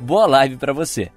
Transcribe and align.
Boa 0.00 0.26
live 0.26 0.56
para 0.56 0.72
você! 0.72 1.10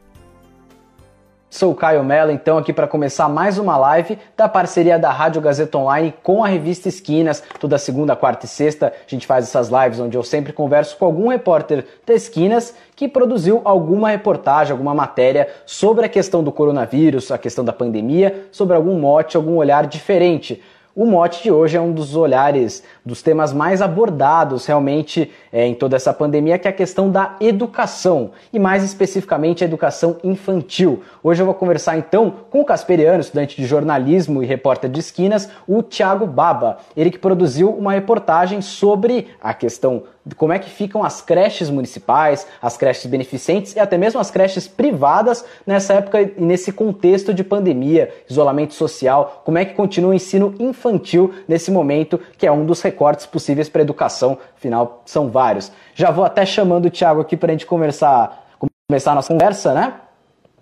Sou 1.47 1.75
Caio 1.75 2.03
Mello, 2.03 2.31
então 2.31 2.57
aqui 2.57 2.73
para 2.73 2.87
começar 2.87 3.29
mais 3.29 3.59
uma 3.59 3.77
live 3.77 4.17
da 4.35 4.49
parceria 4.49 4.97
da 4.97 5.11
Rádio 5.11 5.39
Gazeta 5.39 5.77
Online 5.77 6.11
com 6.23 6.43
a 6.43 6.47
revista 6.47 6.89
Esquinas. 6.89 7.43
Toda 7.59 7.77
segunda, 7.77 8.15
quarta 8.15 8.47
e 8.47 8.49
sexta 8.49 8.87
a 8.87 9.09
gente 9.09 9.27
faz 9.27 9.45
essas 9.45 9.69
lives 9.69 9.99
onde 9.99 10.17
eu 10.17 10.23
sempre 10.23 10.51
converso 10.51 10.97
com 10.97 11.05
algum 11.05 11.27
repórter 11.27 11.85
da 12.07 12.13
Esquinas 12.15 12.73
que 12.95 13.07
produziu 13.07 13.61
alguma 13.65 14.09
reportagem, 14.09 14.71
alguma 14.71 14.95
matéria 14.95 15.47
sobre 15.65 16.05
a 16.05 16.09
questão 16.09 16.43
do 16.43 16.51
coronavírus, 16.51 17.29
a 17.31 17.37
questão 17.37 17.63
da 17.63 17.73
pandemia, 17.73 18.47
sobre 18.51 18.75
algum 18.75 18.97
mote, 18.97 19.37
algum 19.37 19.57
olhar 19.57 19.85
diferente. 19.85 20.63
O 20.93 21.05
mote 21.05 21.41
de 21.41 21.49
hoje 21.49 21.77
é 21.77 21.81
um 21.81 21.93
dos 21.93 22.17
olhares, 22.17 22.83
dos 23.05 23.21
temas 23.21 23.53
mais 23.53 23.81
abordados 23.81 24.65
realmente 24.65 25.31
é, 25.49 25.65
em 25.65 25.73
toda 25.73 25.95
essa 25.95 26.13
pandemia, 26.13 26.59
que 26.59 26.67
é 26.67 26.71
a 26.71 26.73
questão 26.73 27.09
da 27.09 27.37
educação, 27.39 28.31
e 28.51 28.59
mais 28.59 28.83
especificamente 28.83 29.63
a 29.63 29.67
educação 29.67 30.17
infantil. 30.21 31.01
Hoje 31.23 31.41
eu 31.41 31.45
vou 31.45 31.55
conversar 31.55 31.97
então 31.97 32.33
com 32.49 32.59
o 32.59 32.65
Casperiano, 32.65 33.21
estudante 33.21 33.55
de 33.55 33.65
jornalismo 33.65 34.43
e 34.43 34.45
repórter 34.45 34.89
de 34.89 34.99
esquinas, 34.99 35.49
o 35.65 35.81
Thiago 35.81 36.27
Baba. 36.27 36.79
Ele 36.95 37.09
que 37.09 37.19
produziu 37.19 37.69
uma 37.69 37.93
reportagem 37.93 38.59
sobre 38.61 39.29
a 39.41 39.53
questão 39.53 40.03
como 40.35 40.53
é 40.53 40.59
que 40.59 40.69
ficam 40.69 41.03
as 41.03 41.21
creches 41.21 41.69
municipais, 41.69 42.45
as 42.61 42.77
creches 42.77 43.05
beneficentes 43.07 43.75
e 43.75 43.79
até 43.79 43.97
mesmo 43.97 44.19
as 44.19 44.29
creches 44.29 44.67
privadas 44.67 45.43
nessa 45.65 45.93
época 45.95 46.21
e 46.21 46.33
nesse 46.37 46.71
contexto 46.71 47.33
de 47.33 47.43
pandemia, 47.43 48.13
isolamento 48.29 48.73
social, 48.73 49.41
como 49.43 49.57
é 49.57 49.65
que 49.65 49.73
continua 49.73 50.11
o 50.11 50.13
ensino 50.13 50.53
infantil 50.59 51.33
nesse 51.47 51.71
momento, 51.71 52.19
que 52.37 52.45
é 52.45 52.51
um 52.51 52.65
dos 52.65 52.81
recortes 52.81 53.25
possíveis 53.25 53.67
para 53.67 53.81
a 53.81 53.83
educação, 53.83 54.37
afinal 54.55 55.01
são 55.05 55.29
vários. 55.29 55.71
Já 55.95 56.11
vou 56.11 56.23
até 56.23 56.45
chamando 56.45 56.85
o 56.85 56.91
Thiago 56.91 57.21
aqui 57.21 57.35
para 57.35 57.51
a 57.51 57.53
gente 57.53 57.65
conversar, 57.65 58.47
começar 58.87 59.13
a 59.13 59.15
nossa 59.15 59.33
conversa, 59.33 59.73
né? 59.73 59.93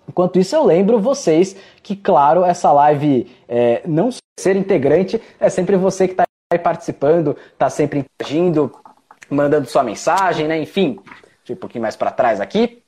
Enquanto 0.08 0.38
isso, 0.40 0.56
eu 0.56 0.64
lembro 0.64 0.98
vocês 0.98 1.54
que, 1.82 1.94
claro, 1.94 2.44
essa 2.44 2.72
live 2.72 3.30
é, 3.48 3.82
não 3.86 4.10
ser 4.38 4.56
integrante 4.56 5.20
é 5.38 5.48
sempre 5.48 5.76
você 5.76 6.08
que 6.08 6.14
está 6.14 6.24
participando, 6.64 7.36
está 7.52 7.70
sempre 7.70 8.00
interagindo, 8.00 8.72
mandando 9.30 9.68
sua 9.68 9.82
mensagem, 9.82 10.46
né? 10.48 10.60
Enfim, 10.60 11.00
deixa 11.04 11.22
eu 11.48 11.54
ir 11.54 11.56
um 11.56 11.60
pouquinho 11.60 11.82
mais 11.82 11.96
para 11.96 12.10
trás 12.10 12.40
aqui. 12.40 12.82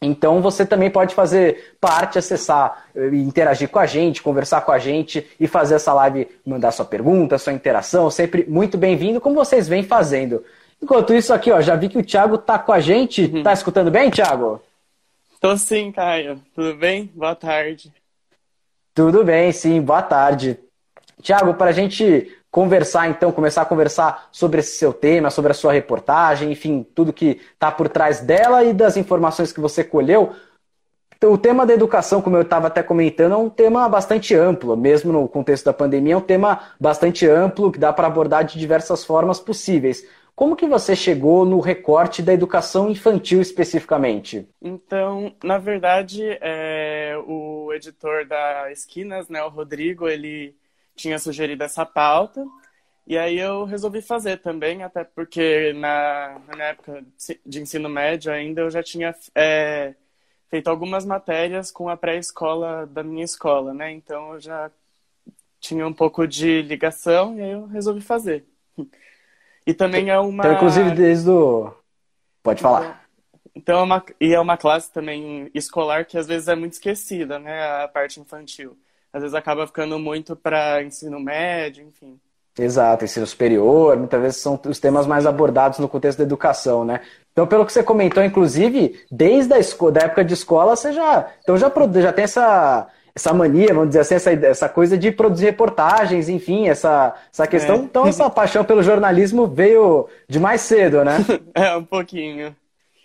Então 0.00 0.42
você 0.42 0.66
também 0.66 0.90
pode 0.90 1.14
fazer 1.14 1.76
parte, 1.80 2.18
acessar, 2.18 2.86
interagir 3.12 3.68
com 3.68 3.78
a 3.78 3.86
gente, 3.86 4.22
conversar 4.22 4.60
com 4.60 4.72
a 4.72 4.78
gente 4.78 5.26
e 5.40 5.46
fazer 5.46 5.76
essa 5.76 5.92
live, 5.94 6.28
mandar 6.44 6.70
sua 6.72 6.84
pergunta, 6.84 7.38
sua 7.38 7.52
interação, 7.52 8.10
sempre 8.10 8.44
muito 8.46 8.76
bem-vindo, 8.76 9.20
como 9.20 9.34
vocês 9.34 9.66
vêm 9.66 9.82
fazendo. 9.82 10.44
Enquanto 10.82 11.14
isso 11.14 11.32
aqui, 11.32 11.50
ó, 11.50 11.62
já 11.62 11.74
vi 11.74 11.88
que 11.88 11.98
o 11.98 12.04
Thiago 12.04 12.36
tá 12.36 12.58
com 12.58 12.72
a 12.72 12.80
gente. 12.80 13.22
Uhum. 13.22 13.42
Tá 13.42 13.52
escutando 13.52 13.90
bem, 13.90 14.10
Thiago? 14.10 14.60
Tô 15.40 15.56
sim, 15.56 15.90
Caio. 15.90 16.40
Tudo 16.54 16.74
bem? 16.76 17.10
Boa 17.14 17.34
tarde. 17.34 17.90
Tudo 18.94 19.24
bem, 19.24 19.52
sim. 19.52 19.80
Boa 19.80 20.02
tarde. 20.02 20.58
Tiago, 21.22 21.54
para 21.54 21.70
a 21.70 21.72
gente 21.72 22.30
conversar 22.56 23.10
então, 23.10 23.30
começar 23.30 23.60
a 23.60 23.66
conversar 23.66 24.30
sobre 24.32 24.60
esse 24.60 24.78
seu 24.78 24.90
tema, 24.90 25.28
sobre 25.28 25.50
a 25.50 25.54
sua 25.54 25.74
reportagem, 25.74 26.50
enfim, 26.50 26.86
tudo 26.94 27.12
que 27.12 27.38
está 27.52 27.70
por 27.70 27.86
trás 27.86 28.20
dela 28.20 28.64
e 28.64 28.72
das 28.72 28.96
informações 28.96 29.52
que 29.52 29.60
você 29.60 29.84
colheu. 29.84 30.32
O 31.22 31.36
tema 31.36 31.66
da 31.66 31.74
educação, 31.74 32.22
como 32.22 32.34
eu 32.34 32.40
estava 32.40 32.68
até 32.68 32.82
comentando, 32.82 33.32
é 33.32 33.36
um 33.36 33.50
tema 33.50 33.86
bastante 33.90 34.34
amplo, 34.34 34.74
mesmo 34.74 35.12
no 35.12 35.28
contexto 35.28 35.66
da 35.66 35.72
pandemia, 35.74 36.14
é 36.14 36.16
um 36.16 36.22
tema 36.22 36.60
bastante 36.80 37.28
amplo 37.28 37.70
que 37.70 37.78
dá 37.78 37.92
para 37.92 38.06
abordar 38.06 38.42
de 38.42 38.58
diversas 38.58 39.04
formas 39.04 39.38
possíveis. 39.38 40.08
Como 40.34 40.56
que 40.56 40.66
você 40.66 40.96
chegou 40.96 41.44
no 41.44 41.60
recorte 41.60 42.22
da 42.22 42.32
educação 42.32 42.90
infantil 42.90 43.42
especificamente? 43.42 44.48
Então, 44.62 45.30
na 45.44 45.58
verdade, 45.58 46.22
é, 46.40 47.18
o 47.26 47.70
editor 47.74 48.26
da 48.26 48.72
Esquinas, 48.72 49.28
né, 49.28 49.44
o 49.44 49.50
Rodrigo, 49.50 50.08
ele 50.08 50.54
tinha 50.96 51.18
sugerido 51.18 51.62
essa 51.62 51.84
pauta. 51.84 52.44
E 53.06 53.16
aí 53.16 53.38
eu 53.38 53.64
resolvi 53.64 54.02
fazer 54.02 54.38
também, 54.38 54.82
até 54.82 55.04
porque 55.04 55.72
na, 55.74 56.40
na 56.48 56.54
minha 56.56 56.68
época 56.68 57.04
de 57.44 57.60
ensino 57.60 57.88
médio 57.88 58.32
ainda 58.32 58.62
eu 58.62 58.70
já 58.70 58.82
tinha 58.82 59.14
é, 59.32 59.94
feito 60.48 60.68
algumas 60.68 61.04
matérias 61.04 61.70
com 61.70 61.88
a 61.88 61.96
pré-escola 61.96 62.84
da 62.86 63.04
minha 63.04 63.24
escola, 63.24 63.72
né? 63.72 63.92
Então 63.92 64.34
eu 64.34 64.40
já 64.40 64.70
tinha 65.60 65.86
um 65.86 65.92
pouco 65.92 66.26
de 66.26 66.62
ligação 66.62 67.36
e 67.38 67.42
aí 67.42 67.52
eu 67.52 67.66
resolvi 67.66 68.00
fazer. 68.00 68.44
E 69.66 69.74
também 69.74 70.10
é 70.10 70.18
uma. 70.18 70.44
Então, 70.44 70.54
inclusive, 70.54 70.90
desde 70.92 71.28
o. 71.28 71.72
Pode 72.42 72.62
falar. 72.62 73.04
Então, 73.54 73.80
é 73.80 73.82
uma... 73.82 74.04
e 74.20 74.32
é 74.32 74.38
uma 74.38 74.56
classe 74.56 74.92
também 74.92 75.50
escolar 75.52 76.04
que 76.04 76.16
às 76.16 76.26
vezes 76.26 76.46
é 76.46 76.54
muito 76.54 76.74
esquecida, 76.74 77.38
né? 77.38 77.82
A 77.82 77.88
parte 77.88 78.20
infantil 78.20 78.78
às 79.16 79.22
vezes 79.22 79.34
acaba 79.34 79.66
ficando 79.66 79.98
muito 79.98 80.36
para 80.36 80.82
ensino 80.82 81.18
médio, 81.18 81.82
enfim. 81.86 82.20
Exato, 82.58 83.04
ensino 83.04 83.26
superior, 83.26 83.96
muitas 83.96 84.20
vezes 84.20 84.36
são 84.36 84.60
os 84.66 84.78
temas 84.78 85.06
mais 85.06 85.24
abordados 85.24 85.78
no 85.78 85.88
contexto 85.88 86.18
da 86.18 86.24
educação, 86.24 86.84
né? 86.84 87.00
Então, 87.32 87.46
pelo 87.46 87.64
que 87.64 87.72
você 87.72 87.82
comentou, 87.82 88.22
inclusive, 88.22 89.00
desde 89.10 89.54
a 89.54 89.90
da 89.90 90.00
época 90.02 90.22
de 90.22 90.34
escola, 90.34 90.76
você 90.76 90.92
já, 90.92 91.28
então 91.42 91.56
já, 91.56 91.72
já 92.00 92.12
tem 92.12 92.24
essa, 92.24 92.88
essa 93.14 93.32
mania, 93.32 93.72
vamos 93.72 93.88
dizer 93.88 94.00
assim, 94.00 94.14
essa, 94.16 94.32
essa 94.32 94.68
coisa 94.68 94.98
de 94.98 95.10
produzir 95.10 95.46
reportagens, 95.46 96.28
enfim, 96.28 96.68
essa, 96.68 97.14
essa 97.32 97.46
questão. 97.46 97.76
É. 97.76 97.78
Então, 97.78 98.06
essa 98.06 98.28
paixão 98.30 98.64
pelo 98.64 98.82
jornalismo 98.82 99.46
veio 99.46 100.08
de 100.28 100.38
mais 100.38 100.60
cedo, 100.60 101.02
né? 101.02 101.16
É, 101.54 101.74
um 101.74 101.84
pouquinho. 101.84 102.54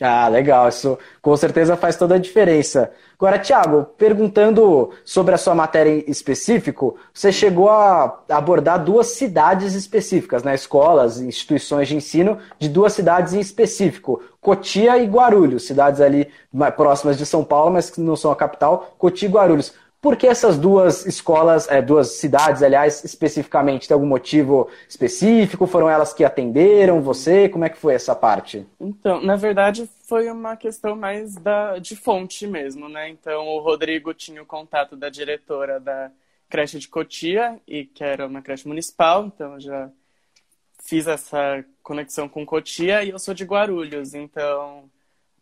Ah, 0.03 0.27
legal, 0.27 0.67
isso 0.67 0.97
com 1.21 1.37
certeza 1.37 1.77
faz 1.77 1.95
toda 1.95 2.15
a 2.15 2.17
diferença. 2.17 2.91
Agora, 3.19 3.37
Thiago, 3.37 3.85
perguntando 3.99 4.89
sobre 5.05 5.35
a 5.35 5.37
sua 5.37 5.53
matéria 5.53 5.91
em 5.91 6.09
específico, 6.09 6.97
você 7.13 7.31
chegou 7.31 7.69
a 7.69 8.23
abordar 8.27 8.83
duas 8.83 9.09
cidades 9.09 9.75
específicas, 9.75 10.41
né? 10.41 10.55
escolas, 10.55 11.19
instituições 11.21 11.87
de 11.87 11.95
ensino 11.95 12.39
de 12.57 12.67
duas 12.67 12.93
cidades 12.93 13.35
em 13.35 13.39
específico, 13.39 14.23
Cotia 14.41 14.97
e 14.97 15.05
Guarulhos, 15.05 15.67
cidades 15.67 16.01
ali 16.01 16.27
próximas 16.75 17.15
de 17.15 17.25
São 17.27 17.43
Paulo, 17.43 17.73
mas 17.73 17.91
que 17.91 18.01
não 18.01 18.15
são 18.15 18.31
a 18.31 18.35
capital, 18.35 18.95
Cotia 18.97 19.29
e 19.29 19.31
Guarulhos. 19.31 19.71
Por 20.01 20.17
que 20.17 20.25
essas 20.25 20.57
duas 20.57 21.05
escolas, 21.05 21.69
é, 21.69 21.79
duas 21.79 22.13
cidades, 22.13 22.63
aliás, 22.63 23.03
especificamente? 23.03 23.87
Tem 23.87 23.93
algum 23.93 24.07
motivo 24.07 24.67
específico? 24.89 25.67
Foram 25.67 25.87
elas 25.87 26.11
que 26.11 26.23
atenderam 26.23 27.01
você? 27.01 27.47
Como 27.47 27.65
é 27.65 27.69
que 27.69 27.77
foi 27.77 27.93
essa 27.93 28.15
parte? 28.15 28.65
Então, 28.79 29.21
na 29.21 29.35
verdade, 29.35 29.87
foi 30.07 30.27
uma 30.31 30.57
questão 30.57 30.95
mais 30.95 31.35
da, 31.35 31.77
de 31.77 31.95
fonte 31.95 32.47
mesmo, 32.47 32.89
né? 32.89 33.09
Então, 33.09 33.47
o 33.47 33.59
Rodrigo 33.59 34.11
tinha 34.11 34.41
o 34.41 34.45
contato 34.45 34.95
da 34.95 35.07
diretora 35.07 35.79
da 35.79 36.11
creche 36.49 36.79
de 36.79 36.87
Cotia, 36.87 37.59
e 37.67 37.85
que 37.85 38.03
era 38.03 38.25
uma 38.25 38.41
creche 38.41 38.67
municipal, 38.67 39.25
então 39.25 39.59
já 39.59 39.89
fiz 40.83 41.05
essa 41.05 41.63
conexão 41.83 42.27
com 42.27 42.43
Cotia, 42.45 43.03
e 43.03 43.11
eu 43.11 43.19
sou 43.19 43.33
de 43.33 43.45
Guarulhos, 43.45 44.15
então 44.15 44.89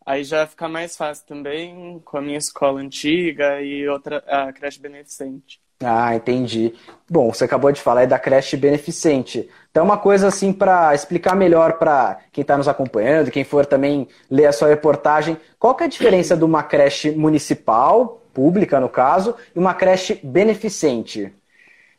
Aí 0.09 0.23
já 0.23 0.47
fica 0.47 0.67
mais 0.67 0.97
fácil 0.97 1.23
também 1.27 1.99
com 2.03 2.17
a 2.17 2.21
minha 2.21 2.39
escola 2.39 2.81
antiga 2.81 3.61
e 3.61 3.87
outra, 3.87 4.23
a 4.25 4.51
creche 4.51 4.79
beneficente. 4.79 5.61
Ah, 5.83 6.15
entendi. 6.15 6.73
Bom, 7.07 7.31
você 7.31 7.45
acabou 7.45 7.71
de 7.71 7.79
falar 7.79 8.01
aí 8.01 8.07
da 8.07 8.17
creche 8.17 8.57
beneficente. 8.57 9.47
Então, 9.69 9.85
uma 9.85 9.99
coisa 9.99 10.27
assim 10.27 10.51
para 10.51 10.95
explicar 10.95 11.35
melhor 11.35 11.77
para 11.77 12.21
quem 12.31 12.41
está 12.41 12.57
nos 12.57 12.67
acompanhando, 12.67 13.29
quem 13.29 13.43
for 13.43 13.67
também 13.67 14.07
ler 14.31 14.47
a 14.47 14.51
sua 14.51 14.69
reportagem, 14.69 15.37
qual 15.59 15.75
que 15.75 15.83
é 15.83 15.85
a 15.85 15.89
diferença 15.89 16.35
de 16.35 16.43
uma 16.43 16.63
creche 16.63 17.11
municipal, 17.11 18.19
pública 18.33 18.79
no 18.79 18.89
caso, 18.89 19.35
e 19.55 19.59
uma 19.59 19.75
creche 19.75 20.19
beneficente? 20.23 21.31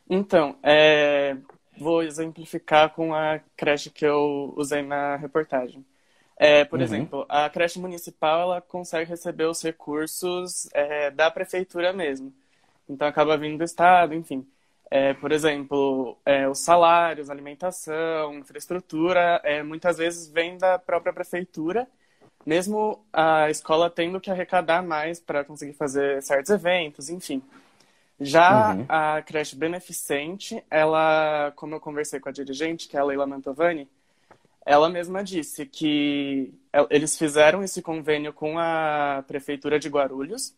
Então, 0.09 0.57
é... 0.61 1.37
vou 1.79 2.03
exemplificar 2.03 2.89
com 2.93 3.15
a 3.15 3.39
creche 3.55 3.89
que 3.89 4.05
eu 4.05 4.53
usei 4.57 4.81
na 4.81 5.15
reportagem. 5.15 5.85
É, 6.43 6.65
por 6.65 6.79
uhum. 6.79 6.85
exemplo, 6.85 7.25
a 7.29 7.47
creche 7.51 7.77
municipal 7.77 8.41
ela 8.41 8.61
consegue 8.61 9.07
receber 9.07 9.45
os 9.45 9.61
recursos 9.61 10.67
é, 10.73 11.11
da 11.11 11.29
prefeitura 11.29 11.93
mesmo. 11.93 12.33
Então 12.89 13.07
acaba 13.07 13.37
vindo 13.37 13.59
do 13.59 13.63
estado, 13.63 14.15
enfim. 14.15 14.43
É, 14.89 15.13
por 15.13 15.31
exemplo, 15.31 16.17
é, 16.25 16.49
os 16.49 16.57
salários, 16.57 17.29
alimentação, 17.29 18.33
infraestrutura, 18.39 19.39
é, 19.43 19.61
muitas 19.61 19.99
vezes 19.99 20.27
vem 20.29 20.57
da 20.57 20.79
própria 20.79 21.13
prefeitura, 21.13 21.87
mesmo 22.43 23.05
a 23.13 23.47
escola 23.51 23.87
tendo 23.87 24.19
que 24.19 24.31
arrecadar 24.31 24.81
mais 24.81 25.19
para 25.19 25.43
conseguir 25.43 25.73
fazer 25.73 26.23
certos 26.23 26.49
eventos, 26.49 27.07
enfim. 27.07 27.43
Já 28.19 28.73
uhum. 28.73 28.85
a 28.89 29.21
creche 29.21 29.55
beneficente, 29.55 30.63
ela, 30.71 31.53
como 31.55 31.75
eu 31.75 31.79
conversei 31.79 32.19
com 32.19 32.29
a 32.29 32.31
dirigente, 32.31 32.87
que 32.87 32.97
é 32.97 32.99
a 32.99 33.03
Leila 33.03 33.27
Mantovani, 33.27 33.87
ela 34.65 34.89
mesma 34.89 35.23
disse 35.23 35.65
que 35.65 36.53
eles 36.89 37.17
fizeram 37.17 37.63
esse 37.63 37.81
convênio 37.81 38.31
com 38.31 38.59
a 38.59 39.23
prefeitura 39.27 39.79
de 39.79 39.89
Guarulhos, 39.89 40.53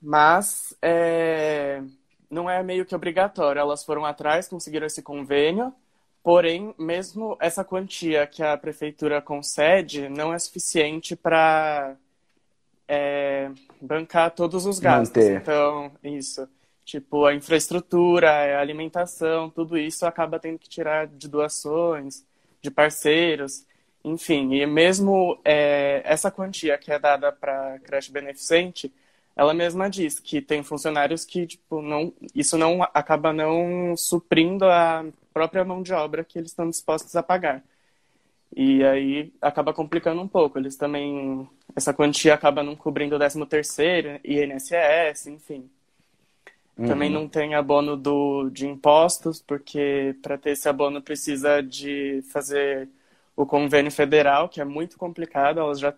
mas 0.00 0.74
é, 0.80 1.82
não 2.30 2.48
é 2.48 2.62
meio 2.62 2.86
que 2.86 2.94
obrigatório. 2.94 3.60
Elas 3.60 3.84
foram 3.84 4.04
atrás, 4.04 4.48
conseguiram 4.48 4.86
esse 4.86 5.02
convênio, 5.02 5.74
porém, 6.22 6.74
mesmo 6.78 7.36
essa 7.38 7.62
quantia 7.62 8.26
que 8.26 8.42
a 8.42 8.56
prefeitura 8.56 9.20
concede 9.20 10.08
não 10.08 10.32
é 10.32 10.38
suficiente 10.38 11.14
para 11.14 11.96
é, 12.88 13.50
bancar 13.80 14.30
todos 14.30 14.64
os 14.64 14.78
gastos. 14.78 15.22
Manter. 15.22 15.40
Então, 15.40 15.92
isso. 16.02 16.48
Tipo, 16.82 17.26
a 17.26 17.34
infraestrutura, 17.34 18.30
a 18.30 18.60
alimentação, 18.60 19.50
tudo 19.50 19.78
isso 19.78 20.06
acaba 20.06 20.40
tendo 20.40 20.58
que 20.58 20.68
tirar 20.68 21.06
de 21.06 21.28
doações, 21.28 22.24
de 22.62 22.70
parceiros, 22.70 23.64
enfim. 24.04 24.54
E 24.54 24.66
mesmo 24.66 25.40
é, 25.44 26.02
essa 26.04 26.30
quantia 26.30 26.78
que 26.78 26.92
é 26.92 26.98
dada 26.98 27.32
para 27.32 27.78
creche 27.80 28.10
beneficente, 28.12 28.92
ela 29.36 29.54
mesma 29.54 29.88
diz 29.88 30.18
que 30.18 30.40
tem 30.42 30.62
funcionários 30.62 31.24
que, 31.24 31.46
tipo, 31.46 31.80
não, 31.80 32.12
isso 32.34 32.58
não 32.58 32.82
acaba 32.94 33.32
não 33.32 33.96
suprindo 33.96 34.66
a 34.66 35.04
própria 35.32 35.64
mão 35.64 35.82
de 35.82 35.92
obra 35.92 36.24
que 36.24 36.38
eles 36.38 36.50
estão 36.50 36.68
dispostos 36.68 37.14
a 37.16 37.22
pagar. 37.22 37.62
E 38.54 38.82
aí 38.84 39.32
acaba 39.40 39.72
complicando 39.72 40.20
um 40.20 40.28
pouco. 40.28 40.58
Eles 40.58 40.76
também. 40.76 41.48
Essa 41.74 41.94
quantia 41.94 42.34
acaba 42.34 42.62
não 42.62 42.74
cobrindo 42.76 43.14
o 43.16 43.18
13 43.18 43.46
terceiro, 43.46 44.20
INSS, 44.24 45.28
enfim. 45.28 45.70
Uhum. 46.80 46.86
Também 46.86 47.10
não 47.10 47.28
tem 47.28 47.54
abono 47.54 47.94
do, 47.94 48.48
de 48.48 48.66
impostos, 48.66 49.42
porque 49.42 50.16
para 50.22 50.38
ter 50.38 50.52
esse 50.52 50.66
abono 50.66 51.02
precisa 51.02 51.62
de 51.62 52.22
fazer 52.32 52.88
o 53.36 53.44
convênio 53.44 53.92
federal, 53.92 54.48
que 54.48 54.62
é 54.62 54.64
muito 54.64 54.96
complicado. 54.96 55.60
Elas 55.60 55.78
já 55.78 55.94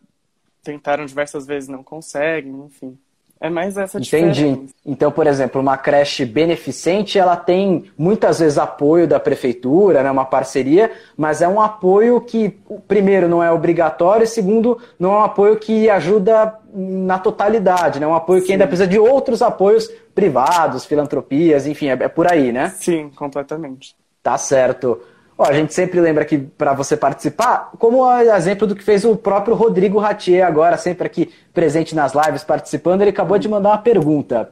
tentaram 0.62 1.06
diversas 1.06 1.46
vezes, 1.46 1.68
não 1.68 1.84
conseguem, 1.84 2.52
enfim. 2.66 2.98
É 3.42 3.50
mais 3.50 3.76
essa 3.76 4.00
diferença. 4.00 4.40
Entendi. 4.40 4.72
Então, 4.86 5.10
por 5.10 5.26
exemplo, 5.26 5.60
uma 5.60 5.76
creche 5.76 6.24
beneficente, 6.24 7.18
ela 7.18 7.34
tem 7.34 7.90
muitas 7.98 8.38
vezes 8.38 8.56
apoio 8.56 9.08
da 9.08 9.18
prefeitura, 9.18 10.00
né, 10.00 10.10
uma 10.12 10.24
parceria, 10.24 10.92
mas 11.16 11.42
é 11.42 11.48
um 11.48 11.60
apoio 11.60 12.20
que, 12.20 12.56
primeiro, 12.86 13.28
não 13.28 13.42
é 13.42 13.50
obrigatório, 13.50 14.22
e 14.22 14.28
segundo, 14.28 14.78
não 14.96 15.12
é 15.12 15.16
um 15.16 15.24
apoio 15.24 15.56
que 15.56 15.90
ajuda 15.90 16.56
na 16.72 17.18
totalidade, 17.18 17.98
né? 17.98 18.06
Um 18.06 18.14
apoio 18.14 18.40
Sim. 18.40 18.46
que 18.46 18.52
ainda 18.52 18.66
precisa 18.66 18.86
de 18.86 18.98
outros 18.98 19.42
apoios 19.42 19.90
privados, 20.14 20.84
filantropias, 20.84 21.66
enfim, 21.66 21.88
é, 21.88 21.92
é 21.92 22.08
por 22.08 22.30
aí, 22.30 22.52
né? 22.52 22.72
Sim, 22.78 23.10
completamente. 23.10 23.96
Tá 24.22 24.38
certo. 24.38 25.00
Ó, 25.36 25.44
a 25.44 25.52
gente 25.52 25.72
sempre 25.72 26.00
lembra 26.00 26.24
que 26.24 26.38
para 26.38 26.72
você 26.72 26.96
participar, 26.96 27.70
como 27.78 28.04
exemplo 28.20 28.66
do 28.66 28.76
que 28.76 28.84
fez 28.84 29.04
o 29.04 29.16
próprio 29.16 29.54
Rodrigo 29.54 29.98
Ratier 29.98 30.46
agora, 30.46 30.76
sempre 30.76 31.06
aqui 31.06 31.32
presente 31.52 31.94
nas 31.94 32.12
lives 32.12 32.44
participando, 32.44 33.00
ele 33.00 33.10
acabou 33.10 33.38
de 33.38 33.48
mandar 33.48 33.70
uma 33.70 33.78
pergunta. 33.78 34.50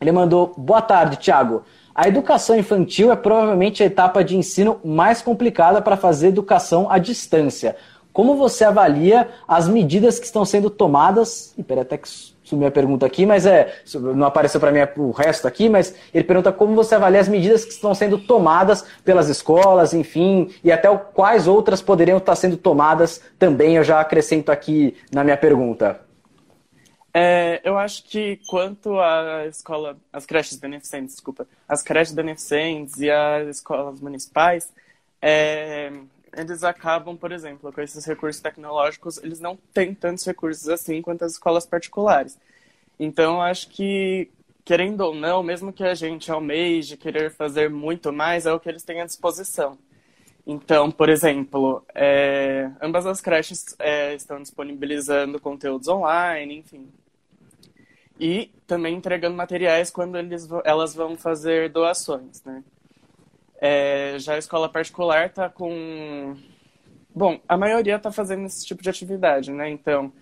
Ele 0.00 0.12
mandou: 0.12 0.52
Boa 0.56 0.82
tarde, 0.82 1.18
Thiago. 1.18 1.62
A 1.94 2.08
educação 2.08 2.54
infantil 2.58 3.10
é 3.10 3.16
provavelmente 3.16 3.82
a 3.82 3.86
etapa 3.86 4.22
de 4.22 4.36
ensino 4.36 4.78
mais 4.84 5.22
complicada 5.22 5.80
para 5.80 5.96
fazer 5.96 6.28
educação 6.28 6.90
à 6.90 6.98
distância. 6.98 7.74
Como 8.16 8.34
você 8.34 8.64
avalia 8.64 9.28
as 9.46 9.68
medidas 9.68 10.18
que 10.18 10.24
estão 10.24 10.42
sendo 10.42 10.70
tomadas? 10.70 11.52
Espera 11.58 11.82
até 11.82 11.98
que 11.98 12.08
sumiu 12.08 12.66
a 12.66 12.70
pergunta 12.70 13.04
aqui, 13.04 13.26
mas 13.26 13.44
é 13.44 13.82
não 13.94 14.26
apareceu 14.26 14.58
para 14.58 14.72
mim 14.72 14.78
o 14.96 15.10
resto 15.10 15.46
aqui, 15.46 15.68
mas 15.68 15.94
ele 16.14 16.24
pergunta 16.24 16.50
como 16.50 16.74
você 16.74 16.94
avalia 16.94 17.20
as 17.20 17.28
medidas 17.28 17.62
que 17.62 17.72
estão 17.72 17.94
sendo 17.94 18.16
tomadas 18.16 18.86
pelas 19.04 19.28
escolas, 19.28 19.92
enfim, 19.92 20.50
e 20.64 20.72
até 20.72 20.88
quais 20.96 21.46
outras 21.46 21.82
poderiam 21.82 22.16
estar 22.16 22.34
sendo 22.36 22.56
tomadas 22.56 23.20
também. 23.38 23.76
Eu 23.76 23.84
já 23.84 24.00
acrescento 24.00 24.50
aqui 24.50 24.96
na 25.12 25.22
minha 25.22 25.36
pergunta. 25.36 26.00
É, 27.12 27.60
eu 27.62 27.76
acho 27.76 28.02
que 28.04 28.40
quanto 28.48 28.98
à 28.98 29.44
escola, 29.44 29.94
as 30.10 30.24
creches 30.24 30.56
beneficentes, 30.56 31.16
desculpa, 31.16 31.46
as 31.68 31.82
creches 31.82 32.14
beneficentes 32.14 32.98
e 32.98 33.10
as 33.10 33.46
escolas 33.56 34.00
municipais, 34.00 34.72
é, 35.20 35.92
eles 36.36 36.62
acabam, 36.62 37.16
por 37.16 37.32
exemplo, 37.32 37.72
com 37.72 37.80
esses 37.80 38.04
recursos 38.04 38.40
tecnológicos, 38.40 39.18
eles 39.18 39.40
não 39.40 39.56
têm 39.72 39.94
tantos 39.94 40.24
recursos 40.24 40.68
assim 40.68 41.00
quanto 41.02 41.24
as 41.24 41.32
escolas 41.32 41.66
particulares. 41.66 42.38
Então, 42.98 43.42
acho 43.42 43.68
que, 43.68 44.30
querendo 44.64 45.00
ou 45.00 45.14
não, 45.14 45.42
mesmo 45.42 45.72
que 45.72 45.84
a 45.84 45.94
gente 45.94 46.30
almeje 46.30 46.96
querer 46.96 47.30
fazer 47.30 47.70
muito 47.70 48.12
mais, 48.12 48.46
é 48.46 48.52
o 48.52 48.60
que 48.60 48.68
eles 48.68 48.82
têm 48.82 49.00
à 49.00 49.06
disposição. 49.06 49.78
Então, 50.46 50.90
por 50.90 51.08
exemplo, 51.08 51.84
é, 51.94 52.70
ambas 52.80 53.04
as 53.04 53.20
creches 53.20 53.74
é, 53.78 54.14
estão 54.14 54.40
disponibilizando 54.40 55.40
conteúdos 55.40 55.88
online, 55.88 56.58
enfim. 56.58 56.88
E 58.18 58.50
também 58.66 58.94
entregando 58.94 59.36
materiais 59.36 59.90
quando 59.90 60.16
eles, 60.16 60.48
elas 60.64 60.94
vão 60.94 61.16
fazer 61.16 61.70
doações, 61.70 62.42
né? 62.44 62.62
É, 63.60 63.95
já 64.18 64.34
a 64.34 64.38
escola 64.38 64.68
particular 64.68 65.26
está 65.26 65.48
com. 65.48 66.36
Bom, 67.14 67.40
a 67.48 67.56
maioria 67.56 67.96
está 67.96 68.12
fazendo 68.12 68.46
esse 68.46 68.66
tipo 68.66 68.82
de 68.82 68.90
atividade, 68.90 69.50
né? 69.50 69.70
Então, 69.70 70.12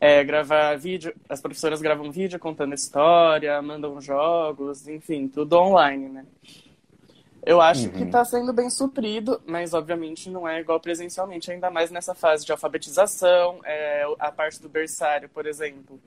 é, 0.00 0.22
gravar 0.22 0.76
vídeo, 0.76 1.14
as 1.28 1.40
professoras 1.40 1.80
gravam 1.80 2.10
vídeo 2.10 2.38
contando 2.38 2.74
história, 2.74 3.60
mandam 3.62 4.00
jogos, 4.00 4.86
enfim, 4.86 5.28
tudo 5.28 5.56
online, 5.56 6.08
né? 6.08 6.26
Eu 7.46 7.60
acho 7.60 7.86
uhum. 7.86 7.92
que 7.92 8.02
está 8.04 8.24
sendo 8.24 8.52
bem 8.52 8.70
suprido, 8.70 9.40
mas 9.46 9.74
obviamente 9.74 10.30
não 10.30 10.48
é 10.48 10.60
igual 10.60 10.80
presencialmente, 10.80 11.50
ainda 11.50 11.70
mais 11.70 11.90
nessa 11.90 12.14
fase 12.14 12.44
de 12.44 12.52
alfabetização. 12.52 13.60
É, 13.64 14.04
a 14.18 14.32
parte 14.32 14.60
do 14.62 14.68
berçário, 14.68 15.28
por 15.28 15.46
exemplo, 15.46 16.00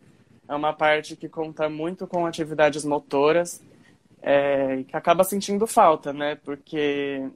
é 0.48 0.56
uma 0.56 0.74
parte 0.74 1.16
que 1.16 1.30
conta 1.30 1.69
muito 1.69 2.07
com 2.07 2.25
atividades 2.25 2.83
motoras 2.83 3.62
é, 4.22 4.84
que 4.84 4.96
acaba 4.96 5.24
sentindo 5.24 5.68
falta, 5.68 6.12
né? 6.12 6.36
Porque 6.36 7.30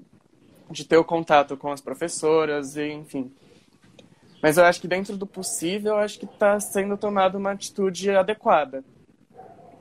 de 0.69 0.85
ter 0.85 0.97
o 0.97 1.03
contato 1.03 1.57
com 1.57 1.71
as 1.71 1.81
professoras 1.81 2.75
e 2.77 2.91
enfim. 2.91 3.31
Mas 4.41 4.57
eu 4.57 4.65
acho 4.65 4.81
que 4.81 4.87
dentro 4.87 5.15
do 5.17 5.27
possível, 5.27 5.93
eu 5.93 5.99
acho 5.99 6.17
que 6.17 6.25
está 6.25 6.59
sendo 6.59 6.97
tomada 6.97 7.37
uma 7.37 7.51
atitude 7.51 8.09
adequada. 8.09 8.83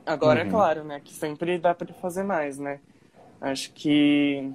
Agora 0.05 0.41
é 0.41 0.43
uhum. 0.43 0.49
é 0.49 0.51
claro, 0.51 0.83
né, 0.83 1.01
que 1.03 1.13
sempre 1.13 1.57
dá 1.57 1.73
para 1.73 1.93
fazer 1.93 2.23
mais, 2.23 2.57
né? 2.57 2.79
Acho 3.39 3.71
que 3.73 4.51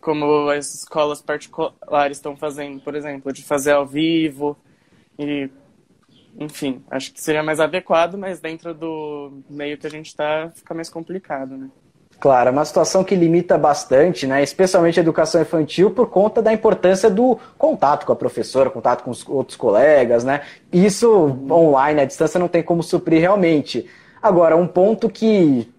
como 0.00 0.48
as 0.50 0.74
escolas 0.74 1.20
particulares 1.20 2.16
estão 2.16 2.36
fazendo, 2.36 2.80
por 2.80 2.94
exemplo, 2.94 3.32
de 3.32 3.42
fazer 3.42 3.72
ao 3.72 3.86
vivo 3.86 4.56
e 5.18 5.50
enfim, 6.38 6.82
acho 6.90 7.12
que 7.12 7.20
seria 7.20 7.42
mais 7.42 7.60
adequado, 7.60 8.16
mas 8.16 8.40
dentro 8.40 8.74
do 8.74 9.42
meio 9.48 9.78
que 9.78 9.86
a 9.86 9.90
gente 9.90 10.06
está, 10.06 10.50
fica 10.54 10.74
mais 10.74 10.88
complicado, 10.88 11.56
né? 11.56 11.68
Claro, 12.18 12.48
é 12.48 12.52
uma 12.52 12.64
situação 12.64 13.04
que 13.04 13.14
limita 13.14 13.58
bastante, 13.58 14.26
né? 14.26 14.42
especialmente 14.42 14.98
a 14.98 15.02
educação 15.02 15.40
infantil, 15.42 15.90
por 15.90 16.08
conta 16.08 16.40
da 16.40 16.50
importância 16.50 17.10
do 17.10 17.38
contato 17.58 18.06
com 18.06 18.12
a 18.12 18.16
professora, 18.16 18.70
contato 18.70 19.02
com 19.02 19.10
os 19.10 19.26
outros 19.28 19.56
colegas, 19.56 20.24
né? 20.24 20.40
Isso 20.72 21.08
online, 21.50 22.00
à 22.00 22.04
distância, 22.06 22.40
não 22.40 22.48
tem 22.48 22.62
como 22.62 22.82
suprir 22.82 23.20
realmente. 23.20 23.86
Agora, 24.22 24.56
um 24.56 24.66
ponto 24.66 25.10
que 25.10 25.70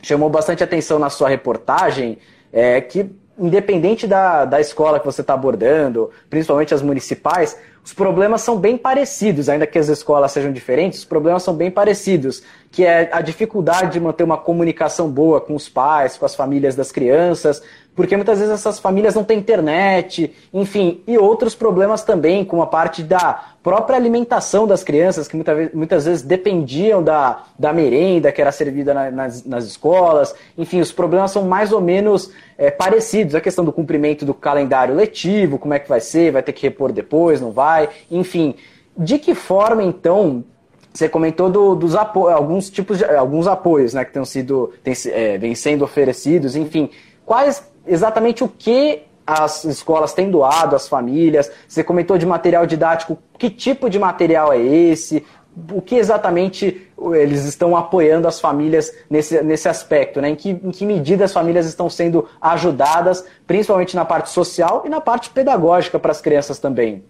chamou 0.00 0.30
bastante 0.30 0.62
atenção 0.62 0.98
na 0.98 1.10
sua 1.10 1.28
reportagem 1.28 2.18
é 2.52 2.80
que, 2.80 3.10
independente 3.36 4.06
da, 4.06 4.44
da 4.44 4.60
escola 4.60 5.00
que 5.00 5.06
você 5.06 5.22
está 5.22 5.34
abordando, 5.34 6.10
principalmente 6.28 6.72
as 6.72 6.82
municipais, 6.82 7.58
os 7.82 7.94
problemas 7.94 8.42
são 8.42 8.58
bem 8.58 8.76
parecidos, 8.76 9.48
ainda 9.48 9.66
que 9.66 9.78
as 9.78 9.88
escolas 9.88 10.32
sejam 10.32 10.52
diferentes, 10.52 11.00
os 11.00 11.04
problemas 11.04 11.42
são 11.42 11.54
bem 11.54 11.70
parecidos, 11.70 12.42
que 12.70 12.84
é 12.84 13.08
a 13.12 13.20
dificuldade 13.20 13.92
de 13.92 14.00
manter 14.00 14.22
uma 14.22 14.36
comunicação 14.36 15.10
boa 15.10 15.40
com 15.40 15.54
os 15.54 15.68
pais, 15.68 16.16
com 16.16 16.26
as 16.26 16.34
famílias 16.34 16.76
das 16.76 16.92
crianças, 16.92 17.62
porque 17.94 18.16
muitas 18.16 18.38
vezes 18.38 18.54
essas 18.54 18.78
famílias 18.78 19.14
não 19.14 19.24
têm 19.24 19.38
internet, 19.38 20.32
enfim, 20.54 21.02
e 21.06 21.18
outros 21.18 21.54
problemas 21.54 22.02
também, 22.02 22.44
com 22.44 22.62
a 22.62 22.66
parte 22.66 23.02
da 23.02 23.52
própria 23.62 23.96
alimentação 23.96 24.66
das 24.66 24.82
crianças, 24.82 25.28
que 25.28 25.36
muitas, 25.36 25.72
muitas 25.72 26.04
vezes 26.04 26.22
dependiam 26.22 27.02
da, 27.02 27.44
da 27.58 27.72
merenda 27.72 28.32
que 28.32 28.40
era 28.40 28.52
servida 28.52 28.94
na, 28.94 29.10
nas, 29.10 29.44
nas 29.44 29.64
escolas, 29.64 30.34
enfim, 30.56 30.80
os 30.80 30.92
problemas 30.92 31.30
são 31.30 31.44
mais 31.44 31.72
ou 31.72 31.80
menos 31.80 32.32
é, 32.56 32.70
parecidos, 32.70 33.34
a 33.34 33.40
questão 33.40 33.64
do 33.64 33.72
cumprimento 33.72 34.24
do 34.24 34.32
calendário 34.32 34.94
letivo, 34.94 35.58
como 35.58 35.74
é 35.74 35.78
que 35.78 35.88
vai 35.88 36.00
ser, 36.00 36.32
vai 36.32 36.42
ter 36.42 36.52
que 36.52 36.62
repor 36.62 36.92
depois, 36.92 37.40
não 37.40 37.50
vai, 37.50 37.88
enfim. 38.10 38.54
De 38.96 39.18
que 39.18 39.34
forma, 39.34 39.82
então, 39.82 40.44
você 40.92 41.08
comentou 41.08 41.50
do, 41.50 41.74
dos 41.74 41.94
apo 41.94 42.28
alguns 42.28 42.68
tipos 42.68 42.98
de 42.98 43.04
alguns 43.04 43.46
apoios 43.46 43.94
né, 43.94 44.04
que 44.04 44.12
têm 44.12 44.24
sido, 44.24 44.72
têm, 44.82 44.94
é, 45.06 45.38
vêm 45.38 45.54
sendo 45.54 45.84
oferecidos, 45.84 46.56
enfim. 46.56 46.90
Quais 47.24 47.69
exatamente 47.86 48.42
o 48.44 48.48
que 48.48 49.02
as 49.26 49.64
escolas 49.64 50.12
têm 50.12 50.30
doado 50.30 50.74
às 50.74 50.88
famílias? 50.88 51.50
Você 51.68 51.84
comentou 51.84 52.18
de 52.18 52.26
material 52.26 52.66
didático, 52.66 53.18
que 53.38 53.50
tipo 53.50 53.88
de 53.88 53.98
material 53.98 54.52
é 54.52 54.58
esse? 54.58 55.24
O 55.72 55.82
que 55.82 55.96
exatamente 55.96 56.88
eles 57.14 57.44
estão 57.44 57.76
apoiando 57.76 58.28
as 58.28 58.40
famílias 58.40 58.94
nesse, 59.08 59.42
nesse 59.42 59.68
aspecto? 59.68 60.20
Né? 60.20 60.30
Em, 60.30 60.36
que, 60.36 60.50
em 60.50 60.70
que 60.70 60.84
medida 60.84 61.24
as 61.24 61.32
famílias 61.32 61.66
estão 61.66 61.90
sendo 61.90 62.28
ajudadas, 62.40 63.24
principalmente 63.46 63.96
na 63.96 64.04
parte 64.04 64.30
social 64.30 64.82
e 64.84 64.88
na 64.88 65.00
parte 65.00 65.30
pedagógica 65.30 65.98
para 65.98 66.12
as 66.12 66.20
crianças 66.20 66.58
também? 66.58 67.04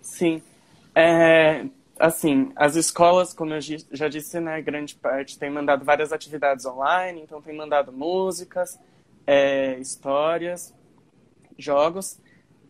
Sim. 0.00 0.42
É, 0.94 1.64
assim, 1.98 2.52
as 2.56 2.76
escolas, 2.76 3.32
como 3.32 3.54
eu 3.54 3.60
já 3.90 4.08
disse, 4.08 4.38
né, 4.40 4.60
grande 4.60 4.94
parte 4.94 5.38
tem 5.38 5.50
mandado 5.50 5.84
várias 5.84 6.12
atividades 6.12 6.66
online, 6.66 7.22
então 7.22 7.40
tem 7.40 7.56
mandado 7.56 7.92
músicas, 7.92 8.78
é, 9.26 9.78
histórias, 9.78 10.74
jogos 11.58 12.20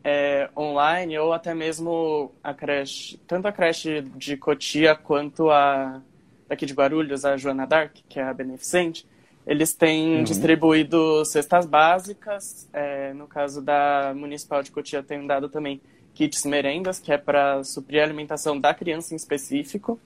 é, 0.04 0.50
online 0.54 1.18
ou 1.18 1.32
até 1.32 1.54
mesmo 1.54 2.32
a 2.42 2.52
creche, 2.52 3.18
tanto 3.26 3.49
a 3.49 3.52
creche 3.52 4.02
de 4.02 4.37
Cotia 4.37 4.94
quanto 4.94 5.50
a 5.50 6.02
daqui 6.46 6.66
de 6.66 6.75
Guarulhos, 6.75 7.25
a 7.25 7.38
Joana 7.38 7.66
Dark, 7.66 7.96
que 8.06 8.20
é 8.20 8.23
a 8.23 8.34
beneficente, 8.34 9.06
eles 9.46 9.73
têm 9.73 10.18
uhum. 10.18 10.25
distribuído 10.25 11.25
cestas 11.25 11.64
básicas, 11.64 12.68
é, 12.73 13.14
no 13.14 13.26
caso 13.26 13.62
da 13.62 14.12
Municipal 14.14 14.62
de 14.62 14.70
Cotia 14.70 15.02
tem 15.02 15.26
dado 15.26 15.49
também 15.49 15.80
kits 16.12 16.44
merendas, 16.44 16.99
que 16.99 17.12
é 17.12 17.18
para 17.18 17.64
suprir 17.64 18.00
a 18.00 18.04
alimentação 18.04 18.61
da 18.61 18.75
criança 18.75 19.14
em 19.14 19.16
específico, 19.16 19.99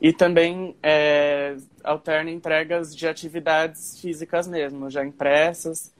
e 0.00 0.12
também 0.12 0.76
é, 0.82 1.56
alterna 1.82 2.30
entregas 2.30 2.94
de 2.94 3.06
atividades 3.08 4.00
físicas 4.00 4.46
mesmo, 4.46 4.88
já 4.90 5.04
impressas, 5.04 5.92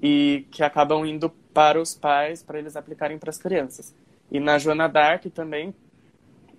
e 0.00 0.46
que 0.50 0.62
acabam 0.62 1.04
indo 1.04 1.30
para 1.52 1.80
os 1.80 1.94
pais, 1.94 2.42
para 2.42 2.58
eles 2.58 2.76
aplicarem 2.76 3.18
para 3.18 3.30
as 3.30 3.38
crianças. 3.38 3.94
E 4.30 4.38
na 4.38 4.58
Joana 4.58 4.88
Dark 4.88 5.24
também, 5.34 5.74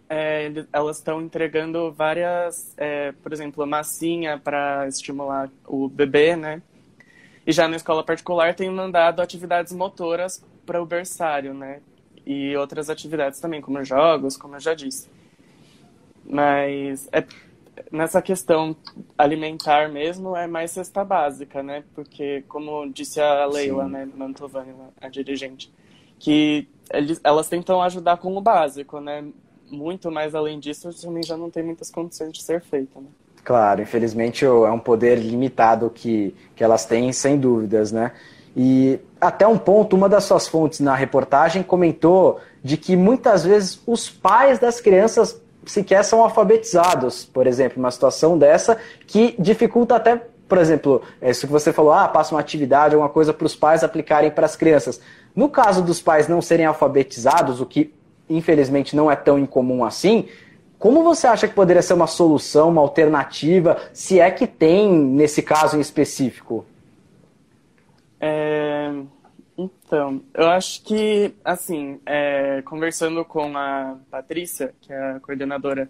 é, 0.09 0.51
elas 0.73 0.97
estão 0.97 1.21
entregando 1.21 1.91
várias, 1.91 2.73
é, 2.77 3.13
por 3.23 3.31
exemplo, 3.31 3.65
massinha 3.65 4.37
para 4.37 4.85
estimular 4.87 5.49
o 5.65 5.87
bebê, 5.87 6.35
né? 6.35 6.61
E 7.47 7.53
já 7.53 7.67
na 7.67 7.77
escola 7.77 8.03
particular 8.03 8.53
tem 8.53 8.69
mandado 8.69 9.21
atividades 9.21 9.71
motoras 9.71 10.43
para 10.65 10.81
o 10.81 10.85
berçário, 10.85 11.53
né? 11.53 11.79
E 12.25 12.55
outras 12.57 12.89
atividades 12.89 13.39
também, 13.39 13.61
como 13.61 13.83
jogos, 13.85 14.35
como 14.35 14.57
eu 14.57 14.59
já 14.59 14.73
disse. 14.73 15.09
Mas 16.31 17.09
é, 17.11 17.25
nessa 17.91 18.21
questão 18.21 18.73
alimentar 19.17 19.89
mesmo 19.89 20.33
é 20.33 20.47
mais 20.47 20.71
cesta 20.71 21.03
básica, 21.03 21.61
né? 21.61 21.83
Porque, 21.93 22.45
como 22.47 22.89
disse 22.89 23.19
a 23.19 23.45
Leila, 23.45 23.83
Sim. 23.83 23.91
né, 23.91 24.07
Mantovani, 24.15 24.73
a 25.01 25.09
dirigente, 25.09 25.69
que 26.17 26.69
eles, 26.89 27.19
elas 27.21 27.49
tentam 27.49 27.81
ajudar 27.81 28.15
com 28.15 28.37
o 28.37 28.41
básico, 28.41 29.01
né? 29.01 29.25
Muito 29.69 30.09
mais 30.09 30.33
além 30.33 30.57
disso, 30.57 30.89
também 31.01 31.21
já 31.21 31.35
não 31.35 31.49
tem 31.49 31.63
muitas 31.63 31.91
condições 31.91 32.31
de 32.31 32.41
ser 32.41 32.61
feita, 32.61 33.01
né? 33.01 33.07
Claro, 33.43 33.81
infelizmente 33.81 34.45
é 34.45 34.49
um 34.49 34.79
poder 34.79 35.17
limitado 35.17 35.89
que, 35.89 36.33
que 36.55 36.63
elas 36.63 36.85
têm, 36.85 37.11
sem 37.11 37.37
dúvidas, 37.37 37.91
né? 37.91 38.13
E 38.55 38.99
até 39.19 39.47
um 39.47 39.57
ponto, 39.57 39.95
uma 39.95 40.07
das 40.07 40.25
suas 40.25 40.47
fontes 40.47 40.79
na 40.79 40.95
reportagem 40.95 41.63
comentou 41.63 42.39
de 42.63 42.77
que 42.77 42.95
muitas 42.95 43.43
vezes 43.43 43.81
os 43.87 44.09
pais 44.09 44.59
das 44.59 44.79
crianças 44.79 45.40
sequer 45.65 46.03
são 46.03 46.23
alfabetizados, 46.23 47.25
por 47.25 47.47
exemplo, 47.47 47.79
uma 47.79 47.91
situação 47.91 48.37
dessa 48.37 48.77
que 49.05 49.35
dificulta 49.37 49.95
até, 49.95 50.21
por 50.47 50.57
exemplo, 50.57 51.01
isso 51.21 51.45
que 51.47 51.53
você 51.53 51.71
falou, 51.71 51.93
ah, 51.93 52.07
passa 52.07 52.33
uma 52.33 52.41
atividade, 52.41 52.95
alguma 52.95 53.09
coisa 53.09 53.33
para 53.33 53.45
os 53.45 53.55
pais 53.55 53.83
aplicarem 53.83 54.31
para 54.31 54.45
as 54.45 54.55
crianças. 54.55 54.99
No 55.35 55.49
caso 55.49 55.81
dos 55.81 56.01
pais 56.01 56.27
não 56.27 56.41
serem 56.41 56.65
alfabetizados, 56.65 57.61
o 57.61 57.65
que 57.65 57.93
infelizmente 58.29 58.95
não 58.95 59.11
é 59.11 59.15
tão 59.15 59.37
incomum 59.37 59.83
assim, 59.83 60.27
como 60.81 61.03
você 61.03 61.27
acha 61.27 61.47
que 61.47 61.53
poderia 61.53 61.83
ser 61.83 61.93
uma 61.93 62.07
solução, 62.07 62.69
uma 62.69 62.81
alternativa, 62.81 63.77
se 63.93 64.19
é 64.19 64.31
que 64.31 64.47
tem 64.47 64.91
nesse 64.91 65.43
caso 65.43 65.77
em 65.77 65.79
específico? 65.79 66.65
É... 68.19 68.91
Então, 69.57 70.23
eu 70.33 70.47
acho 70.49 70.83
que, 70.83 71.33
assim, 71.43 71.99
é, 72.05 72.61
conversando 72.63 73.23
com 73.25 73.55
a 73.57 73.97
Patrícia, 74.09 74.73
que 74.81 74.91
é 74.91 75.11
a 75.11 75.19
coordenadora, 75.19 75.89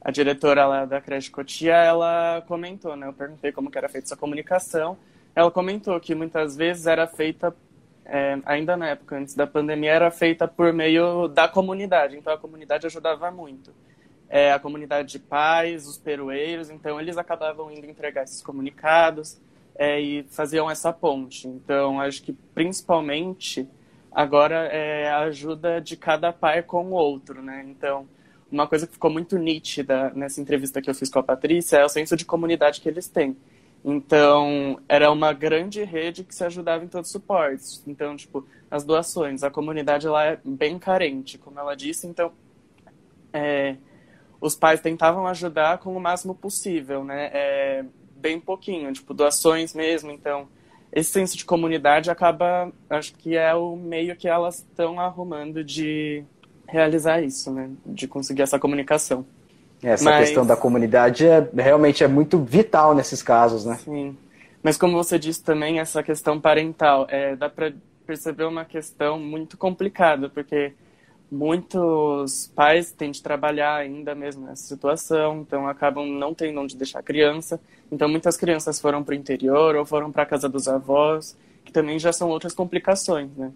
a 0.00 0.10
diretora 0.10 0.66
lá 0.66 0.84
da 0.84 1.00
creche 1.00 1.30
Cotia, 1.30 1.74
ela 1.74 2.42
comentou, 2.46 2.94
né? 2.94 3.06
Eu 3.06 3.12
perguntei 3.12 3.52
como 3.52 3.70
que 3.70 3.78
era 3.78 3.88
feita 3.88 4.08
essa 4.08 4.16
comunicação. 4.16 4.98
Ela 5.34 5.50
comentou 5.50 5.98
que 5.98 6.14
muitas 6.14 6.56
vezes 6.56 6.86
era 6.86 7.06
feita, 7.06 7.56
é, 8.04 8.38
ainda 8.44 8.76
na 8.76 8.90
época 8.90 9.16
antes 9.16 9.34
da 9.34 9.46
pandemia, 9.46 9.92
era 9.92 10.10
feita 10.10 10.46
por 10.46 10.72
meio 10.72 11.26
da 11.28 11.48
comunidade. 11.48 12.16
Então, 12.16 12.32
a 12.32 12.38
comunidade 12.38 12.86
ajudava 12.86 13.30
muito. 13.30 13.72
É, 14.28 14.52
a 14.52 14.58
comunidade 14.58 15.12
de 15.12 15.18
pais, 15.18 15.86
os 15.86 15.96
perueiros, 15.96 16.70
então 16.70 17.00
eles 17.00 17.16
acabavam 17.16 17.70
indo 17.70 17.86
entregar 17.86 18.24
esses 18.24 18.42
comunicados 18.42 19.38
é, 19.76 20.00
e 20.00 20.22
faziam 20.24 20.70
essa 20.70 20.92
ponte. 20.92 21.48
Então, 21.48 22.00
acho 22.00 22.22
que 22.22 22.32
principalmente 22.54 23.68
agora 24.10 24.66
é 24.66 25.10
a 25.10 25.20
ajuda 25.20 25.80
de 25.80 25.96
cada 25.96 26.32
pai 26.32 26.62
com 26.62 26.86
o 26.86 26.92
outro, 26.92 27.42
né? 27.42 27.64
Então, 27.68 28.06
uma 28.50 28.68
coisa 28.68 28.86
que 28.86 28.92
ficou 28.92 29.10
muito 29.10 29.36
nítida 29.36 30.10
nessa 30.14 30.40
entrevista 30.40 30.80
que 30.80 30.88
eu 30.88 30.94
fiz 30.94 31.10
com 31.10 31.18
a 31.18 31.22
Patrícia 31.22 31.78
é 31.78 31.84
o 31.84 31.88
senso 31.88 32.16
de 32.16 32.24
comunidade 32.24 32.80
que 32.80 32.88
eles 32.88 33.08
têm. 33.08 33.36
Então, 33.84 34.80
era 34.88 35.10
uma 35.10 35.32
grande 35.32 35.82
rede 35.84 36.24
que 36.24 36.34
se 36.34 36.44
ajudava 36.44 36.84
em 36.84 36.88
todos 36.88 37.08
os 37.08 37.12
suportes. 37.12 37.82
Então, 37.86 38.16
tipo, 38.16 38.46
as 38.70 38.84
doações, 38.84 39.42
a 39.42 39.50
comunidade 39.50 40.06
lá 40.08 40.24
é 40.24 40.38
bem 40.44 40.78
carente, 40.78 41.36
como 41.36 41.58
ela 41.58 41.74
disse, 41.74 42.06
então 42.06 42.32
é, 43.32 43.76
os 44.40 44.54
pais 44.54 44.80
tentavam 44.80 45.26
ajudar 45.26 45.78
com 45.78 45.94
o 45.94 46.00
máximo 46.00 46.34
possível, 46.34 47.04
né? 47.04 47.30
É, 47.32 47.84
bem 48.24 48.40
pouquinho, 48.40 48.90
tipo, 48.90 49.12
doações 49.12 49.74
mesmo. 49.74 50.10
Então, 50.10 50.48
esse 50.90 51.10
senso 51.10 51.36
de 51.36 51.44
comunidade 51.44 52.10
acaba, 52.10 52.72
acho 52.88 53.14
que 53.16 53.36
é 53.36 53.54
o 53.54 53.76
meio 53.76 54.16
que 54.16 54.26
elas 54.26 54.60
estão 54.60 54.98
arrumando 54.98 55.62
de 55.62 56.24
realizar 56.66 57.20
isso, 57.20 57.52
né? 57.52 57.68
De 57.84 58.08
conseguir 58.08 58.40
essa 58.40 58.58
comunicação. 58.58 59.26
Essa 59.82 60.04
Mas, 60.04 60.28
questão 60.28 60.46
da 60.46 60.56
comunidade 60.56 61.26
é, 61.26 61.46
realmente 61.54 62.02
é 62.02 62.08
muito 62.08 62.38
vital 62.38 62.94
nesses 62.94 63.22
casos, 63.22 63.66
né? 63.66 63.76
Sim. 63.84 64.16
Mas 64.62 64.78
como 64.78 64.94
você 64.96 65.18
disse 65.18 65.44
também, 65.44 65.78
essa 65.78 66.02
questão 66.02 66.40
parental, 66.40 67.06
é, 67.10 67.36
dá 67.36 67.50
para 67.50 67.74
perceber 68.06 68.44
uma 68.44 68.64
questão 68.64 69.18
muito 69.18 69.58
complicada, 69.58 70.30
porque 70.30 70.72
muitos 71.30 72.50
pais 72.54 72.92
têm 72.92 73.10
de 73.10 73.22
trabalhar 73.22 73.76
ainda 73.76 74.14
mesmo 74.14 74.46
nessa 74.46 74.62
situação, 74.62 75.40
então 75.40 75.66
acabam 75.66 76.06
não 76.06 76.34
tendo 76.34 76.60
onde 76.60 76.76
deixar 76.76 77.00
a 77.00 77.02
criança. 77.02 77.60
Então 77.90 78.08
muitas 78.08 78.36
crianças 78.36 78.80
foram 78.80 79.02
para 79.02 79.12
o 79.12 79.16
interior 79.16 79.74
ou 79.76 79.84
foram 79.84 80.12
para 80.12 80.22
a 80.22 80.26
casa 80.26 80.48
dos 80.48 80.68
avós, 80.68 81.36
que 81.64 81.72
também 81.72 81.98
já 81.98 82.12
são 82.12 82.28
outras 82.28 82.54
complicações, 82.54 83.30
né? 83.36 83.50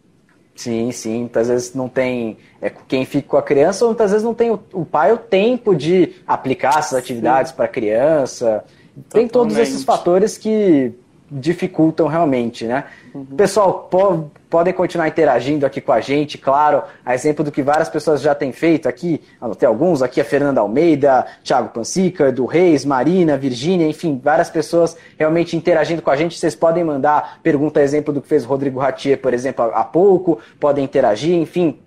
Sim, 0.54 0.90
sim. 0.90 1.20
Muitas 1.20 1.46
vezes 1.46 1.72
não 1.72 1.88
tem 1.88 2.37
é, 2.60 2.68
quem 2.68 3.04
fica 3.04 3.28
com 3.28 3.37
a 3.37 3.42
criança, 3.42 3.84
ou 3.84 3.90
muitas 3.92 4.10
vezes 4.10 4.25
não 4.25 4.34
tem 4.34 4.50
o, 4.50 4.60
o 4.72 4.84
pai 4.84 5.12
o 5.12 5.18
tempo 5.18 5.75
de 5.75 6.16
aplicar 6.26 6.78
essas 6.78 6.98
atividades 6.98 7.52
para 7.52 7.66
a 7.66 7.68
criança. 7.68 8.64
Totalmente. 8.64 9.08
Tem 9.10 9.28
todos 9.28 9.56
esses 9.56 9.84
fatores 9.84 10.37
que 10.37 10.92
dificultam 11.30 12.06
realmente, 12.06 12.64
né? 12.64 12.85
Uhum. 13.14 13.25
Pessoal, 13.25 13.88
po 13.90 14.30
podem 14.49 14.73
continuar 14.73 15.08
interagindo 15.08 15.66
aqui 15.66 15.78
com 15.78 15.92
a 15.92 16.00
gente, 16.00 16.38
claro, 16.38 16.82
a 17.04 17.14
exemplo 17.14 17.44
do 17.44 17.52
que 17.52 17.62
várias 17.62 17.90
pessoas 17.90 18.23
já 18.23 18.35
têm 18.35 18.50
feito 18.50 18.88
aqui, 18.88 19.20
anotei 19.38 19.68
alguns, 19.68 20.00
aqui 20.00 20.23
a 20.23 20.25
Fernanda 20.25 20.62
Almeida, 20.62 21.26
Thiago 21.44 21.68
Pansica, 21.68 22.28
Edu 22.28 22.47
Reis, 22.47 22.82
Marina, 22.82 23.37
Virgínia, 23.37 23.87
enfim, 23.87 24.18
várias 24.23 24.49
pessoas 24.49 24.97
realmente 25.18 25.54
interagindo 25.54 26.00
com 26.00 26.11
a 26.11 26.16
gente, 26.16 26.38
vocês 26.38 26.54
podem 26.54 26.82
mandar 26.82 27.40
pergunta, 27.42 27.82
exemplo 27.82 28.12
do 28.12 28.23
que 28.23 28.28
fez 28.28 28.47
o 28.47 28.49
Rodrigo 28.49 28.80
Ratier, 28.80 29.18
por 29.18 29.35
exemplo, 29.35 29.66
há 29.66 29.85
pouco, 29.85 30.38
podem 30.58 30.82
interagir, 30.82 31.35
enfim, 31.35 31.78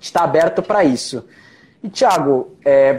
está 0.00 0.24
aberto 0.24 0.62
para 0.62 0.82
isso. 0.82 1.24
E, 1.82 1.88
Thiago, 1.88 2.56
é, 2.64 2.96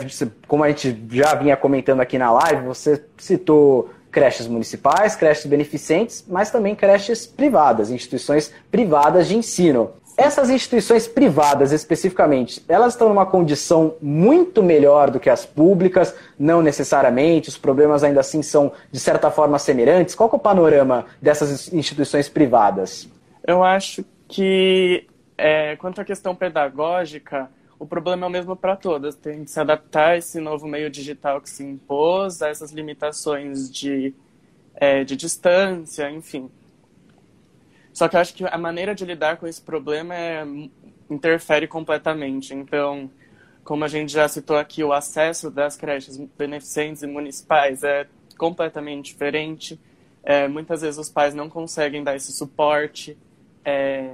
como 0.48 0.64
a 0.64 0.70
gente 0.70 1.06
já 1.12 1.36
vinha 1.36 1.56
comentando 1.58 2.00
aqui 2.00 2.18
na 2.18 2.32
live, 2.32 2.66
você 2.66 3.04
citou 3.18 3.90
creches 4.12 4.48
municipais, 4.48 5.16
creches 5.16 5.46
beneficentes, 5.46 6.26
mas 6.28 6.52
também 6.52 6.76
creches 6.76 7.26
privadas, 7.26 7.90
instituições 7.90 8.54
privadas 8.70 9.28
de 9.28 9.38
ensino. 9.38 9.92
Essas 10.18 10.50
instituições 10.50 11.08
privadas, 11.08 11.72
especificamente, 11.72 12.64
elas 12.68 12.94
estão 12.94 13.10
numa 13.10 13.26
condição 13.26 13.96
muito 14.02 14.62
melhor 14.62 15.10
do 15.10 15.20
que 15.20 15.30
as 15.30 15.46
públicas, 15.46 16.14
não 16.38 16.62
necessariamente, 16.62 17.50
os 17.50 17.58
problemas 17.58 18.04
ainda 18.04 18.20
assim 18.20 18.42
são, 18.42 18.72
de 18.92 19.00
certa 19.00 19.32
forma, 19.32 19.58
semelhantes. 19.58 20.14
Qual 20.14 20.30
é 20.32 20.36
o 20.36 20.40
panorama 20.40 21.06
dessas 21.22 21.72
instituições 21.74 22.28
privadas? 22.28 23.10
Eu 23.48 23.64
acho 23.64 24.06
que, 24.28 25.08
é, 25.38 25.76
quanto 25.78 26.02
à 26.02 26.06
questão 26.06 26.36
pedagógica, 26.36 27.50
o 27.82 27.86
problema 27.88 28.28
é 28.28 28.30
o 28.30 28.32
mesmo 28.32 28.56
para 28.56 28.76
todas. 28.76 29.16
Tem 29.16 29.44
que 29.44 29.50
se 29.50 29.60
adaptar 29.60 30.10
a 30.10 30.18
esse 30.18 30.40
novo 30.40 30.68
meio 30.68 30.88
digital 30.88 31.42
que 31.42 31.50
se 31.50 31.64
impôs, 31.64 32.40
a 32.44 32.50
essas 32.50 32.72
limitações 32.72 33.72
de, 33.72 34.14
é, 34.76 35.04
de 35.04 35.16
distância, 35.16 36.08
enfim. 36.12 36.48
Só 37.92 38.08
que 38.08 38.16
eu 38.16 38.20
acho 38.20 38.36
que 38.36 38.46
a 38.46 38.58
maneira 38.58 38.94
de 38.94 39.04
lidar 39.04 39.38
com 39.38 39.48
esse 39.48 39.60
problema 39.60 40.14
é, 40.14 40.46
interfere 41.10 41.68
completamente. 41.68 42.54
Então, 42.54 43.10
como 43.64 43.84
a 43.84 43.88
gente 43.88 44.12
já 44.12 44.28
citou 44.28 44.58
aqui, 44.58 44.84
o 44.84 44.94
acesso 44.94 45.50
das 45.50 45.76
creches 45.76 46.18
beneficentes 46.38 47.02
e 47.02 47.08
municipais 47.08 47.84
é 47.84 48.06
completamente 48.38 49.12
diferente. 49.12 49.80
É, 50.22 50.48
muitas 50.48 50.82
vezes 50.82 51.00
os 51.00 51.10
pais 51.10 51.34
não 51.34 51.50
conseguem 51.50 52.04
dar 52.04 52.16
esse 52.16 52.32
suporte, 52.32 53.18
é, 53.66 54.14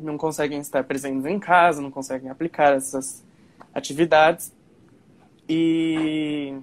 não 0.00 0.16
conseguem 0.16 0.60
estar 0.60 0.84
presentes 0.84 1.24
em 1.24 1.38
casa, 1.38 1.80
não 1.80 1.90
conseguem 1.90 2.30
aplicar 2.30 2.74
essas 2.74 3.24
atividades. 3.74 4.52
E 5.48 6.54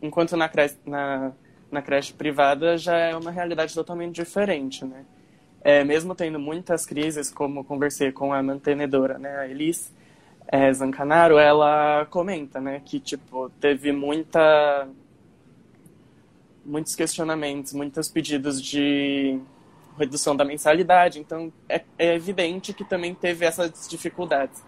enquanto 0.00 0.36
na 0.36 0.48
creche, 0.48 0.76
na, 0.84 1.32
na 1.70 1.82
creche 1.82 2.12
privada 2.12 2.76
já 2.76 2.96
é 2.96 3.16
uma 3.16 3.30
realidade 3.30 3.74
totalmente 3.74 4.14
diferente, 4.14 4.84
né? 4.84 5.04
É, 5.64 5.84
mesmo 5.84 6.12
tendo 6.14 6.40
muitas 6.40 6.84
crises, 6.84 7.30
como 7.30 7.62
conversei 7.62 8.10
com 8.10 8.32
a 8.32 8.42
mantenedora, 8.42 9.16
né, 9.16 9.36
a 9.38 9.46
Elis 9.46 9.92
é, 10.48 10.72
Zancanaro, 10.72 11.38
ela 11.38 12.04
comenta, 12.10 12.60
né, 12.60 12.82
que 12.84 12.98
tipo 12.98 13.48
teve 13.60 13.92
muita 13.92 14.88
muitos 16.64 16.94
questionamentos, 16.94 17.72
muitos 17.72 18.08
pedidos 18.08 18.60
de 18.60 19.40
redução 19.98 20.34
da 20.34 20.44
mensalidade, 20.44 21.18
então 21.18 21.52
é, 21.68 21.82
é 21.98 22.14
evidente 22.14 22.72
que 22.72 22.84
também 22.84 23.14
teve 23.14 23.44
essas 23.44 23.88
dificuldades. 23.88 24.62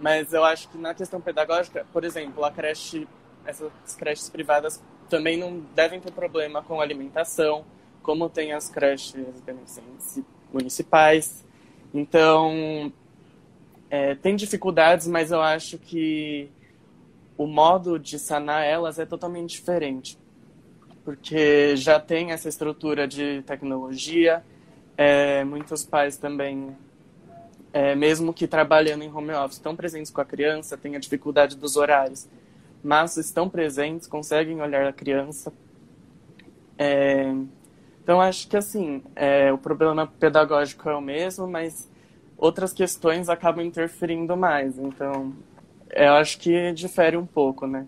Mas 0.00 0.32
eu 0.32 0.44
acho 0.44 0.68
que 0.68 0.76
na 0.76 0.94
questão 0.94 1.20
pedagógica, 1.20 1.86
por 1.92 2.04
exemplo, 2.04 2.44
a 2.44 2.50
creche, 2.50 3.08
essas 3.44 3.70
creches 3.96 4.28
privadas 4.28 4.82
também 5.08 5.38
não 5.38 5.60
devem 5.74 6.00
ter 6.00 6.12
problema 6.12 6.62
com 6.62 6.80
alimentação, 6.80 7.64
como 8.02 8.28
tem 8.28 8.52
as 8.52 8.68
creches 8.68 9.40
beneficentes 9.44 10.20
municipais. 10.52 11.44
Então, 11.94 12.92
é, 13.88 14.14
tem 14.14 14.36
dificuldades, 14.36 15.06
mas 15.06 15.30
eu 15.30 15.40
acho 15.40 15.78
que 15.78 16.50
o 17.36 17.46
modo 17.46 17.98
de 17.98 18.18
sanar 18.18 18.64
elas 18.64 18.98
é 18.98 19.06
totalmente 19.06 19.50
diferente. 19.50 20.18
Porque 21.04 21.76
já 21.76 22.00
tem 22.00 22.32
essa 22.32 22.48
estrutura 22.48 23.06
de 23.06 23.42
tecnologia, 23.42 24.44
é, 24.96 25.44
muitos 25.44 25.84
pais 25.84 26.16
também 26.16 26.74
é, 27.76 27.94
mesmo 27.94 28.32
que 28.32 28.46
trabalhando 28.46 29.02
em 29.02 29.12
home 29.12 29.32
office, 29.32 29.58
estão 29.58 29.76
presentes 29.76 30.10
com 30.10 30.22
a 30.22 30.24
criança, 30.24 30.78
têm 30.78 30.96
a 30.96 30.98
dificuldade 30.98 31.56
dos 31.56 31.76
horários, 31.76 32.26
mas 32.82 33.18
estão 33.18 33.50
presentes, 33.50 34.06
conseguem 34.06 34.62
olhar 34.62 34.86
a 34.86 34.92
criança. 34.94 35.52
É, 36.78 37.34
então, 38.02 38.18
acho 38.18 38.48
que 38.48 38.56
assim, 38.56 39.02
é, 39.14 39.52
o 39.52 39.58
problema 39.58 40.06
pedagógico 40.06 40.88
é 40.88 40.94
o 40.94 41.02
mesmo, 41.02 41.46
mas 41.46 41.86
outras 42.38 42.72
questões 42.72 43.28
acabam 43.28 43.62
interferindo 43.62 44.34
mais. 44.38 44.78
Então, 44.78 45.34
eu 45.90 46.14
acho 46.14 46.38
que 46.38 46.72
difere 46.72 47.18
um 47.18 47.26
pouco, 47.26 47.66
né? 47.66 47.86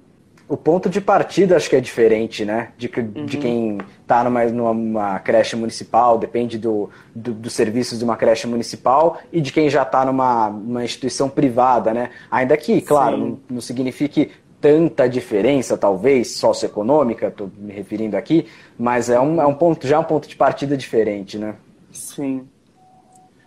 O 0.48 0.56
ponto 0.56 0.88
de 0.88 1.00
partida 1.00 1.56
acho 1.56 1.68
que 1.68 1.76
é 1.76 1.80
diferente, 1.80 2.44
né? 2.44 2.72
De, 2.78 2.90
uhum. 2.96 3.26
de 3.26 3.36
quem 3.36 3.78
está 4.00 4.24
numa, 4.24 4.44
numa 4.46 5.18
creche 5.18 5.54
municipal, 5.54 6.16
depende 6.16 6.56
do, 6.56 6.88
do, 7.14 7.34
dos 7.34 7.52
serviços 7.52 7.98
de 7.98 8.04
uma 8.04 8.16
creche 8.16 8.46
municipal, 8.46 9.18
e 9.30 9.42
de 9.42 9.52
quem 9.52 9.68
já 9.68 9.82
está 9.82 10.06
numa, 10.06 10.48
numa 10.48 10.82
instituição 10.82 11.28
privada, 11.28 11.92
né? 11.92 12.10
Ainda 12.30 12.56
que, 12.56 12.80
claro, 12.80 13.18
não, 13.18 13.40
não 13.50 13.60
signifique 13.60 14.30
tanta 14.60 15.06
diferença, 15.06 15.76
talvez, 15.76 16.36
socioeconômica, 16.36 17.28
estou 17.28 17.50
me 17.56 17.72
referindo 17.72 18.16
aqui, 18.16 18.46
mas 18.78 19.10
é 19.10 19.20
um, 19.20 19.40
é 19.40 19.46
um 19.46 19.54
ponto, 19.54 19.86
já 19.86 19.96
é 19.96 19.98
um 19.98 20.04
ponto 20.04 20.26
de 20.26 20.34
partida 20.34 20.76
diferente, 20.76 21.38
né? 21.38 21.56
Sim. 21.92 22.48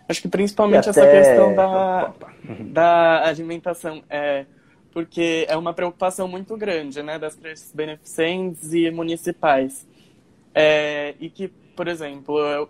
Acho 0.08 0.22
que 0.22 0.28
principalmente 0.28 0.88
até... 0.88 1.00
essa 1.00 1.10
questão 1.10 1.54
da, 1.54 2.12
da 2.60 3.28
alimentação. 3.28 4.02
É, 4.08 4.46
porque 4.92 5.46
é 5.48 5.56
uma 5.56 5.72
preocupação 5.72 6.28
muito 6.28 6.56
grande, 6.56 7.02
né, 7.02 7.18
das 7.18 7.34
creches 7.34 7.72
beneficentes 7.72 8.72
e 8.72 8.90
municipais. 8.90 9.86
É, 10.54 11.14
e 11.18 11.30
que, 11.30 11.48
por 11.48 11.88
exemplo, 11.88 12.38
eu 12.38 12.68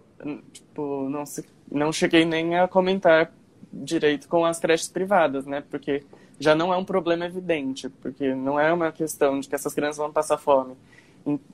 tipo, 0.52 1.08
não, 1.08 1.26
se, 1.26 1.44
não 1.70 1.92
cheguei 1.92 2.24
nem 2.24 2.58
a 2.58 2.68
comentar 2.68 3.32
direito 3.72 4.28
com 4.28 4.44
as 4.44 4.58
creches 4.58 4.88
privadas, 4.88 5.46
né, 5.46 5.62
porque 5.68 6.04
já 6.38 6.54
não 6.54 6.72
é 6.72 6.76
um 6.76 6.84
problema 6.84 7.26
evidente, 7.26 7.88
porque 7.88 8.34
não 8.34 8.58
é 8.58 8.72
uma 8.72 8.92
questão 8.92 9.40
de 9.40 9.48
que 9.48 9.54
essas 9.54 9.74
crianças 9.74 9.98
vão 9.98 10.12
passar 10.12 10.38
fome. 10.38 10.74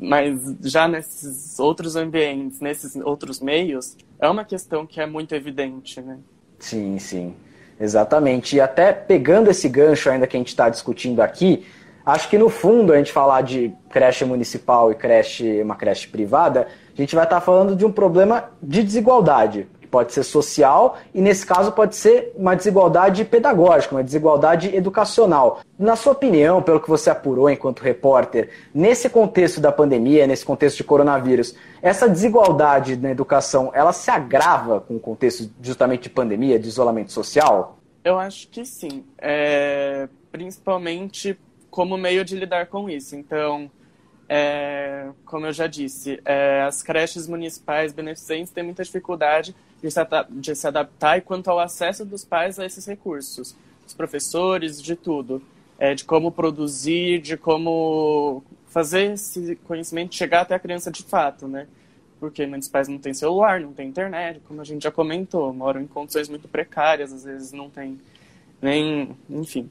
Mas 0.00 0.40
já 0.62 0.88
nesses 0.88 1.59
outros 1.61 1.94
ambientes, 1.94 2.61
nesses 2.61 2.96
outros 2.96 3.38
meios, 3.38 3.96
é 4.18 4.28
uma 4.28 4.44
questão 4.44 4.87
que 4.87 4.98
é 4.98 5.07
muito 5.07 5.35
evidente, 5.35 6.00
né? 6.00 6.18
Sim, 6.59 6.98
sim. 6.98 7.35
Exatamente. 7.80 8.56
E 8.56 8.60
até 8.60 8.92
pegando 8.92 9.50
esse 9.50 9.68
gancho 9.68 10.10
ainda 10.10 10.26
que 10.26 10.36
a 10.36 10.40
gente 10.40 10.48
está 10.48 10.68
discutindo 10.68 11.20
aqui, 11.20 11.66
acho 12.04 12.28
que 12.28 12.36
no 12.36 12.48
fundo 12.48 12.92
a 12.92 12.96
gente 12.96 13.12
falar 13.12 13.42
de 13.42 13.72
creche 13.90 14.24
municipal 14.24 14.90
e 14.90 14.94
creche, 14.94 15.62
uma 15.62 15.76
creche 15.76 16.08
privada, 16.08 16.66
a 16.96 17.00
gente 17.00 17.14
vai 17.14 17.24
estar 17.24 17.36
tá 17.36 17.40
falando 17.40 17.76
de 17.76 17.84
um 17.84 17.92
problema 17.92 18.50
de 18.62 18.82
desigualdade, 18.82 19.68
pode 19.88 20.12
ser 20.12 20.22
social 20.22 20.98
e 21.14 21.20
nesse 21.20 21.44
caso 21.44 21.72
pode 21.72 21.96
ser 21.96 22.33
uma 22.37 22.55
desigualdade 22.55 23.24
pedagógica, 23.24 23.94
uma 23.94 24.05
desigualdade 24.05 24.74
educacional. 24.74 25.61
Na 25.79 25.96
sua 25.96 26.12
opinião, 26.12 26.62
pelo 26.62 26.81
que 26.81 26.88
você 26.88 27.11
apurou 27.11 27.51
enquanto 27.51 27.81
repórter, 27.81 28.51
nesse 28.74 29.09
contexto 29.09 29.61
da 29.61 29.72
pandemia, 29.72 30.27
nesse 30.27 30.44
contexto 30.44 30.79
de 30.79 30.85
coronavírus, 30.85 31.55
essa 31.83 32.09
desigualdade 32.09 32.96
na 32.96 33.11
educação, 33.11 33.70
ela 33.74 33.92
se 33.92 34.11
agrava 34.11 34.81
com 34.81 34.96
o 34.96 35.01
contexto 35.01 35.51
justamente 35.61 36.05
de 36.05 36.11
pandemia, 36.11 36.59
de 36.59 36.68
isolamento 36.68 37.12
social? 37.12 37.79
Eu 38.05 38.18
acho 38.18 38.48
que 38.48 38.64
sim. 38.64 39.05
É, 39.18 40.09
principalmente 40.31 41.38
como 41.70 41.96
meio 41.96 42.24
de 42.24 42.37
lidar 42.37 42.66
com 42.66 42.88
isso. 42.88 43.14
Então, 43.14 43.70
é, 44.29 45.09
como 45.24 45.46
eu 45.46 45.53
já 45.53 45.66
disse, 45.66 46.20
é, 46.24 46.62
as 46.62 46.83
creches 46.83 47.27
municipais 47.27 47.92
beneficentes 47.92 48.53
têm 48.53 48.62
muita 48.62 48.83
dificuldade 48.83 49.55
de 49.82 50.54
se, 50.54 50.66
adaptar 50.66 51.18
e 51.18 51.20
quanto 51.20 51.48
ao 51.48 51.58
acesso 51.58 52.04
dos 52.04 52.24
pais 52.24 52.58
a 52.58 52.66
esses 52.66 52.84
recursos, 52.86 53.54
dos 53.84 53.94
professores, 53.94 54.82
de 54.82 54.96
tudo. 54.96 55.42
É, 55.78 55.94
de 55.94 56.04
como 56.04 56.32
produzir, 56.32 57.20
de 57.20 57.36
como 57.36 58.42
fazer 58.66 59.12
esse 59.12 59.54
conhecimento 59.64 60.14
chegar 60.14 60.40
até 60.40 60.54
a 60.54 60.58
criança 60.58 60.90
de 60.90 61.04
fato, 61.04 61.46
né? 61.46 61.68
Porque 62.18 62.44
muitos 62.46 62.68
pais 62.68 62.88
não 62.88 62.98
têm 62.98 63.14
celular, 63.14 63.60
não 63.60 63.72
têm 63.72 63.88
internet, 63.88 64.40
como 64.46 64.60
a 64.60 64.64
gente 64.64 64.82
já 64.82 64.90
comentou, 64.90 65.52
moram 65.54 65.80
em 65.80 65.86
condições 65.86 66.28
muito 66.28 66.48
precárias, 66.48 67.12
às 67.12 67.22
vezes 67.22 67.52
não 67.52 67.70
tem 67.70 67.96
nem, 68.60 69.16
enfim. 69.30 69.70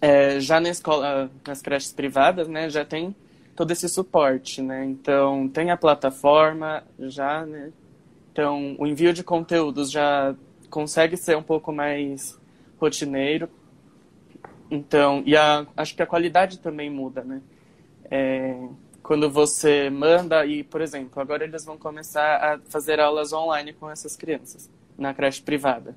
É, 0.00 0.38
já 0.40 0.60
na 0.60 0.70
escola, 0.70 1.30
nas 1.46 1.60
creches 1.60 1.92
privadas, 1.92 2.48
né, 2.48 2.70
já 2.70 2.84
tem 2.84 3.14
todo 3.54 3.72
esse 3.72 3.88
suporte, 3.88 4.62
né? 4.62 4.86
Então 4.86 5.48
tem 5.48 5.70
a 5.70 5.76
plataforma 5.76 6.82
já, 6.98 7.44
né? 7.44 7.70
Então 8.32 8.76
o 8.78 8.86
envio 8.86 9.12
de 9.12 9.24
conteúdos 9.24 9.90
já 9.90 10.34
consegue 10.68 11.16
ser 11.16 11.36
um 11.36 11.42
pouco 11.42 11.72
mais 11.72 12.38
rotineiro. 12.78 13.48
Então, 14.70 15.22
e 15.26 15.36
a, 15.36 15.66
acho 15.76 15.94
que 15.94 16.02
a 16.02 16.06
qualidade 16.06 16.58
também 16.60 16.88
muda, 16.88 17.24
né? 17.24 17.42
É, 18.10 18.56
quando 19.02 19.28
você 19.28 19.90
manda 19.90 20.46
e, 20.46 20.62
por 20.62 20.80
exemplo, 20.80 21.20
agora 21.20 21.44
eles 21.44 21.64
vão 21.64 21.76
começar 21.76 22.36
a 22.36 22.58
fazer 22.68 23.00
aulas 23.00 23.32
online 23.32 23.72
com 23.72 23.90
essas 23.90 24.16
crianças 24.16 24.70
na 24.96 25.12
creche 25.12 25.42
privada, 25.42 25.96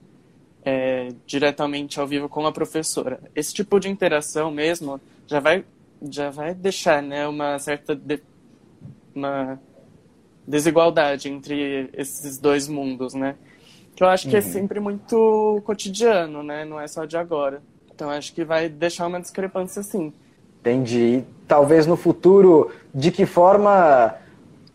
é, 0.63 1.09
diretamente 1.25 1.99
ao 1.99 2.07
vivo 2.07 2.27
com 2.27 2.45
a 2.47 2.51
professora. 2.51 3.19
Esse 3.35 3.53
tipo 3.53 3.79
de 3.79 3.89
interação 3.89 4.49
mesmo 4.49 4.99
já 5.27 5.39
vai 5.39 5.63
já 6.09 6.29
vai 6.29 6.53
deixar, 6.53 7.01
né, 7.01 7.25
uma 7.27 7.57
certa 7.59 7.95
de, 7.95 8.21
uma 9.15 9.59
desigualdade 10.47 11.29
entre 11.29 11.89
esses 11.93 12.37
dois 12.37 12.67
mundos, 12.67 13.13
né? 13.13 13.35
Que 13.95 14.03
eu 14.03 14.07
acho 14.07 14.27
que 14.27 14.35
é 14.35 14.39
uhum. 14.39 14.45
é 14.45 14.49
sempre 14.49 14.79
muito 14.79 15.61
cotidiano, 15.65 16.43
né? 16.43 16.65
Não 16.65 16.79
é 16.79 16.87
só 16.87 17.05
de 17.05 17.17
agora. 17.17 17.61
Então 17.93 18.09
acho 18.09 18.33
que 18.33 18.43
vai 18.43 18.67
deixar 18.67 19.07
uma 19.07 19.21
discrepância 19.21 19.83
sim. 19.83 20.11
Entendi. 20.59 21.23
Talvez 21.47 21.85
no 21.85 21.95
futuro, 21.95 22.71
de 22.93 23.11
que 23.11 23.25
forma 23.25 24.15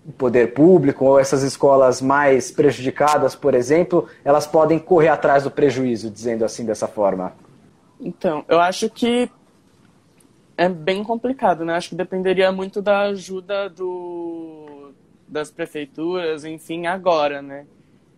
o 0.07 0.13
poder 0.13 0.55
público 0.55 1.05
ou 1.05 1.19
essas 1.19 1.43
escolas 1.43 2.01
mais 2.01 2.51
prejudicadas, 2.51 3.35
por 3.35 3.55
exemplo, 3.55 4.09
elas 4.25 4.47
podem 4.47 4.79
correr 4.79 5.09
atrás 5.09 5.45
do 5.45 5.51
prejuízo, 5.51 6.11
dizendo 6.11 6.45
assim 6.45 6.65
dessa 6.65 6.87
forma? 6.87 7.33
Então, 8.01 8.45
eu 8.49 8.61
acho 8.61 8.89
que 8.89 9.31
é 10.57 10.69
bem 10.69 11.03
complicado, 11.03 11.65
né? 11.65 11.75
Acho 11.75 11.91
que 11.91 11.95
dependeria 11.95 12.51
muito 12.53 12.81
da 12.81 13.03
ajuda 13.03 13.69
do, 13.69 14.68
das 15.29 15.51
prefeituras, 15.51 16.45
enfim, 16.45 16.87
agora, 16.87 17.43
né? 17.43 17.67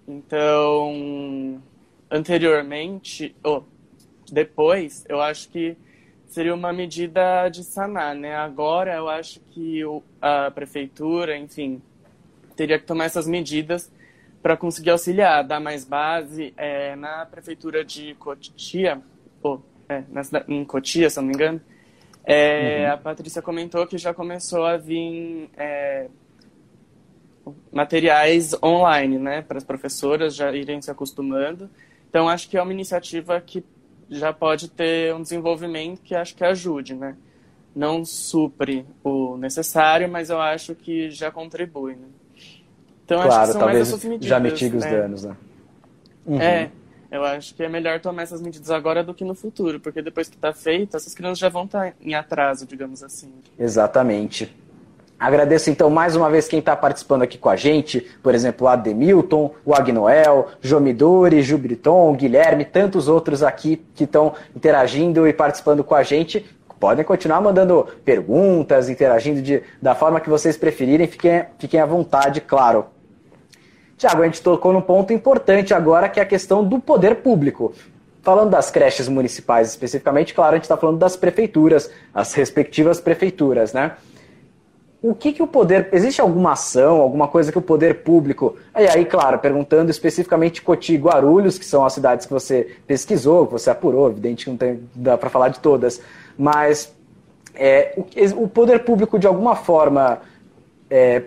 Então, 0.07 1.63
anteriormente, 2.11 3.35
ou 3.43 3.67
depois, 4.31 5.05
eu 5.09 5.21
acho 5.21 5.49
que 5.49 5.77
seria 6.27 6.55
uma 6.55 6.73
medida 6.73 7.49
de 7.49 7.65
sanar, 7.65 8.15
né? 8.15 8.35
Agora 8.37 8.95
eu 8.95 9.09
acho 9.09 9.41
que 9.51 9.85
o, 9.85 10.03
a 10.21 10.51
prefeitura, 10.51 11.37
enfim, 11.37 11.83
teria 12.57 12.79
que 12.79 12.87
tomar 12.87 13.05
essas 13.07 13.27
medidas 13.27 13.91
para 14.43 14.57
conseguir 14.57 14.91
auxiliar, 14.91 15.45
dar 15.45 15.61
mais 15.61 15.85
base. 15.85 16.55
É, 16.57 16.95
na 16.97 17.27
prefeitura 17.27 17.85
de 17.85 18.15
Cotia, 18.15 19.01
ou, 19.43 19.63
é, 19.89 20.05
na, 20.09 20.23
em 20.49 20.65
Cotia, 20.65 21.11
se 21.11 21.17
não 21.17 21.27
me 21.27 21.35
engano, 21.35 21.61
é, 22.25 22.87
uhum. 22.87 22.93
a 22.93 22.97
Patrícia 22.97 23.43
comentou 23.43 23.87
que 23.87 23.99
já 23.99 24.15
começou 24.15 24.65
a 24.65 24.77
vir 24.77 25.51
é, 25.57 26.09
materiais 27.73 28.55
online, 28.63 29.19
né, 29.19 29.43
para 29.43 29.59
as 29.59 29.65
professoras 29.65 30.35
já 30.35 30.53
irem 30.53 30.81
se 30.81 30.91
acostumando. 30.91 31.69
Então, 32.09 32.29
acho 32.29 32.49
que 32.49 32.57
é 32.57 32.63
uma 32.63 32.73
iniciativa 32.73 33.41
que 33.41 33.65
já 34.09 34.33
pode 34.33 34.69
ter 34.69 35.15
um 35.15 35.23
desenvolvimento 35.23 36.01
que 36.03 36.15
acho 36.15 36.35
que 36.35 36.45
ajude, 36.45 36.95
né? 36.95 37.17
Não 37.75 38.05
supre 38.05 38.85
o 39.05 39.37
necessário, 39.37 40.09
mas 40.09 40.29
eu 40.29 40.41
acho 40.41 40.75
que 40.75 41.11
já 41.11 41.31
contribui, 41.31 41.95
né? 41.95 42.09
Então, 43.05 43.23
claro, 43.23 43.33
acho 43.33 43.41
que 43.41 43.53
são 43.53 43.61
talvez 43.61 43.79
mais 43.79 43.89
essas 43.89 44.05
medidas, 44.05 44.29
já 44.29 44.41
mitigue 44.41 44.77
os 44.77 44.85
né? 44.85 44.91
danos, 44.91 45.25
né? 45.25 45.37
Uhum. 46.27 46.41
É, 46.41 46.71
eu 47.11 47.25
acho 47.25 47.55
que 47.55 47.63
é 47.63 47.69
melhor 47.69 48.01
tomar 48.01 48.23
essas 48.23 48.41
medidas 48.41 48.71
agora 48.71 49.03
do 49.03 49.15
que 49.15 49.25
no 49.25 49.35
futuro, 49.35 49.81
porque 49.81 50.03
depois 50.03 50.29
que 50.29 50.37
está 50.37 50.53
feito, 50.53 50.97
essas 50.97 51.15
crianças 51.15 51.39
já 51.39 51.49
vão 51.49 51.65
estar 51.65 51.91
tá 51.91 51.97
em 52.01 52.15
atraso, 52.15 52.67
digamos 52.67 53.03
assim. 53.03 53.33
Exatamente. 53.59 54.53
Agradeço 55.21 55.69
então 55.69 55.91
mais 55.91 56.17
uma 56.17 56.31
vez 56.31 56.49
quem 56.49 56.61
está 56.61 56.75
participando 56.75 57.21
aqui 57.21 57.37
com 57.37 57.51
a 57.51 57.55
gente, 57.55 58.01
por 58.23 58.35
exemplo, 58.35 58.67
o 58.67 58.71
Ademilton, 58.71 59.55
o 59.67 59.75
Agnoel, 59.75 60.49
Jomidori, 60.63 61.43
Jubriton, 61.43 62.15
Guilherme, 62.15 62.65
tantos 62.65 63.07
outros 63.07 63.43
aqui 63.43 63.85
que 63.95 64.05
estão 64.05 64.33
interagindo 64.57 65.29
e 65.29 65.33
participando 65.35 65.85
com 65.85 65.95
a 65.95 66.03
gente. 66.03 66.47
Podem 66.81 67.05
continuar 67.05 67.43
mandando 67.43 67.87
perguntas, 68.03 68.89
interagindo 68.89 69.43
de, 69.43 69.63
da 69.83 69.95
forma 69.95 70.21
que 70.21 70.31
vocês 70.31 70.57
preferirem, 70.57 71.07
fiquem, 71.07 71.45
fiquem 71.59 71.79
à 71.79 71.85
vontade, 71.85 72.41
claro. 72.41 72.87
Tiago, 73.99 74.23
a 74.23 74.25
gente 74.25 74.41
tocou 74.41 74.73
num 74.73 74.81
ponto 74.81 75.13
importante 75.13 75.75
agora, 75.75 76.09
que 76.09 76.19
é 76.19 76.23
a 76.23 76.27
questão 76.27 76.65
do 76.65 76.79
poder 76.79 77.17
público. 77.17 77.75
Falando 78.23 78.49
das 78.49 78.71
creches 78.71 79.07
municipais 79.07 79.69
especificamente, 79.69 80.33
claro, 80.33 80.53
a 80.53 80.57
gente 80.57 80.65
está 80.65 80.79
falando 80.79 80.97
das 80.97 81.15
prefeituras, 81.15 81.91
as 82.15 82.33
respectivas 82.33 82.99
prefeituras, 82.99 83.75
né? 83.75 83.93
O 85.03 85.15
que, 85.15 85.33
que 85.33 85.43
o 85.43 85.47
poder. 85.47 85.89
Existe 85.93 86.21
alguma 86.21 86.53
ação, 86.53 87.01
alguma 87.01 87.27
coisa 87.27 87.51
que 87.51 87.59
o 87.59 87.63
poder 87.63 88.03
público. 88.03 88.57
E 88.77 88.87
aí, 88.87 89.05
claro, 89.05 89.39
perguntando 89.39 89.91
especificamente 89.91 90.61
Coti 90.61 90.95
e 90.95 90.99
Guarulhos, 90.99 91.59
que 91.59 91.65
são 91.65 91.85
as 91.85 91.93
cidades 91.93 92.27
que 92.27 92.33
você 92.33 92.77
pesquisou, 92.87 93.47
que 93.47 93.53
você 93.53 93.71
apurou, 93.71 94.11
evidente 94.11 94.45
que 94.45 94.51
não 94.51 94.59
tem, 94.59 94.81
dá 94.95 95.17
para 95.17 95.31
falar 95.31 95.49
de 95.49 95.61
todas, 95.61 96.01
mas 96.37 96.95
é, 97.55 97.95
o, 97.97 98.45
o, 98.45 98.49
poder 98.49 98.81
público, 98.81 99.19
de 99.19 99.27
alguma 99.27 99.57
forma, 99.57 100.21
é, 100.91 101.23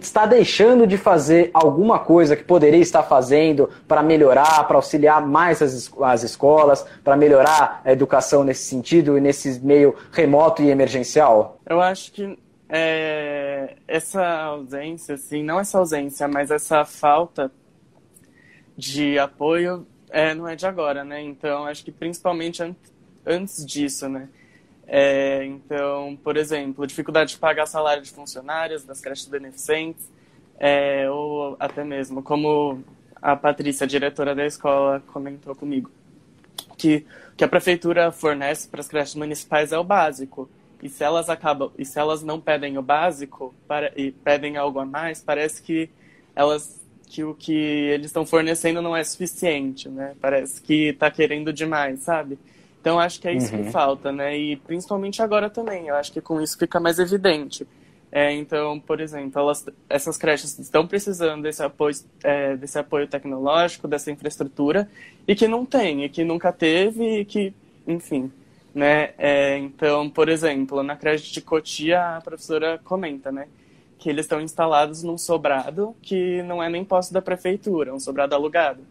está 0.00 0.26
deixando 0.26 0.86
de 0.86 0.96
fazer 0.96 1.50
alguma 1.52 1.98
coisa 1.98 2.36
que 2.36 2.44
poderia 2.44 2.80
estar 2.80 3.02
fazendo 3.02 3.70
para 3.88 4.02
melhorar, 4.02 4.66
para 4.68 4.76
auxiliar 4.76 5.26
mais 5.26 5.62
as, 5.62 5.90
as 6.00 6.22
escolas, 6.22 6.86
para 7.02 7.16
melhorar 7.16 7.80
a 7.84 7.90
educação 7.90 8.44
nesse 8.44 8.64
sentido 8.64 9.16
e 9.16 9.20
nesse 9.20 9.60
meio 9.60 9.94
remoto 10.12 10.62
e 10.62 10.70
emergencial? 10.70 11.58
Eu 11.66 11.80
acho 11.80 12.12
que 12.12 12.38
é, 12.68 13.76
essa 13.86 14.26
ausência, 14.42 15.14
assim, 15.14 15.42
não 15.42 15.60
essa 15.60 15.78
ausência, 15.78 16.26
mas 16.28 16.50
essa 16.50 16.84
falta 16.84 17.50
de 18.76 19.18
apoio 19.18 19.86
é, 20.10 20.34
não 20.34 20.48
é 20.48 20.56
de 20.56 20.66
agora, 20.66 21.04
né? 21.04 21.20
Então, 21.22 21.64
acho 21.66 21.84
que 21.84 21.92
principalmente 21.92 22.62
an 22.62 22.74
antes 23.26 23.64
disso, 23.64 24.08
né? 24.08 24.28
É, 24.86 25.44
então, 25.46 26.18
por 26.22 26.36
exemplo, 26.36 26.86
dificuldade 26.86 27.30
de 27.30 27.38
pagar 27.38 27.66
salário 27.66 28.02
de 28.02 28.10
funcionários 28.10 28.84
das 28.84 29.00
creches 29.00 29.26
beneficentes, 29.26 30.10
é, 30.58 31.08
ou 31.10 31.56
até 31.58 31.82
mesmo, 31.84 32.22
como 32.22 32.82
a 33.20 33.34
Patrícia, 33.34 33.86
diretora 33.86 34.34
da 34.34 34.44
escola, 34.44 35.02
comentou 35.12 35.54
comigo, 35.54 35.90
que 36.76 37.06
que 37.36 37.44
a 37.44 37.48
prefeitura 37.48 38.12
fornece 38.12 38.68
para 38.68 38.80
as 38.80 38.88
creches 38.88 39.14
municipais 39.14 39.72
é 39.72 39.78
o 39.78 39.84
básico. 39.84 40.48
E 40.82 40.88
se 40.88 41.02
elas 41.02 41.28
acabam, 41.28 41.70
e 41.78 41.84
se 41.84 41.98
elas 41.98 42.22
não 42.22 42.40
pedem 42.40 42.76
o 42.78 42.82
básico 42.82 43.54
para, 43.66 43.92
e 43.96 44.10
pedem 44.12 44.56
algo 44.56 44.78
a 44.78 44.84
mais, 44.84 45.22
parece 45.22 45.62
que 45.62 45.88
elas 46.34 46.82
que 47.06 47.22
o 47.22 47.34
que 47.34 47.52
eles 47.52 48.06
estão 48.06 48.26
fornecendo 48.26 48.82
não 48.82 48.96
é 48.96 49.04
suficiente, 49.04 49.88
né? 49.88 50.14
Parece 50.20 50.60
que 50.60 50.88
está 50.88 51.10
querendo 51.10 51.52
demais, 51.52 52.00
sabe? 52.00 52.38
Então 52.80 52.98
acho 52.98 53.20
que 53.20 53.28
é 53.28 53.32
isso 53.32 53.54
uhum. 53.54 53.64
que 53.64 53.70
falta, 53.70 54.10
né? 54.10 54.36
E 54.36 54.56
principalmente 54.56 55.22
agora 55.22 55.48
também, 55.48 55.88
eu 55.88 55.94
acho 55.94 56.12
que 56.12 56.20
com 56.20 56.40
isso 56.40 56.58
fica 56.58 56.80
mais 56.80 56.98
evidente. 56.98 57.66
É, 58.10 58.32
então, 58.32 58.78
por 58.78 59.00
exemplo, 59.00 59.40
elas, 59.40 59.66
essas 59.88 60.16
creches 60.16 60.56
estão 60.58 60.86
precisando 60.86 61.42
desse 61.42 61.62
apoio, 61.62 61.96
é, 62.22 62.56
desse 62.56 62.78
apoio 62.78 63.08
tecnológico, 63.08 63.88
dessa 63.88 64.10
infraestrutura, 64.10 64.88
e 65.26 65.34
que 65.34 65.48
não 65.48 65.66
tem, 65.66 66.04
e 66.04 66.08
que 66.08 66.22
nunca 66.22 66.52
teve, 66.52 67.20
e 67.20 67.24
que, 67.24 67.52
enfim, 67.88 68.30
né? 68.74 69.14
É, 69.16 69.56
então, 69.58 70.10
por 70.10 70.28
exemplo, 70.28 70.82
na 70.82 70.96
creche 70.96 71.32
de 71.32 71.40
Cotia, 71.40 72.16
a 72.16 72.20
professora 72.20 72.80
comenta, 72.82 73.30
né? 73.30 73.46
Que 73.98 74.10
eles 74.10 74.24
estão 74.24 74.40
instalados 74.40 75.02
num 75.02 75.16
sobrado 75.16 75.94
que 76.02 76.42
não 76.42 76.62
é 76.62 76.68
nem 76.68 76.84
posse 76.84 77.12
da 77.12 77.22
prefeitura, 77.22 77.90
é 77.90 77.92
um 77.94 78.00
sobrado 78.00 78.34
alugado. 78.34 78.82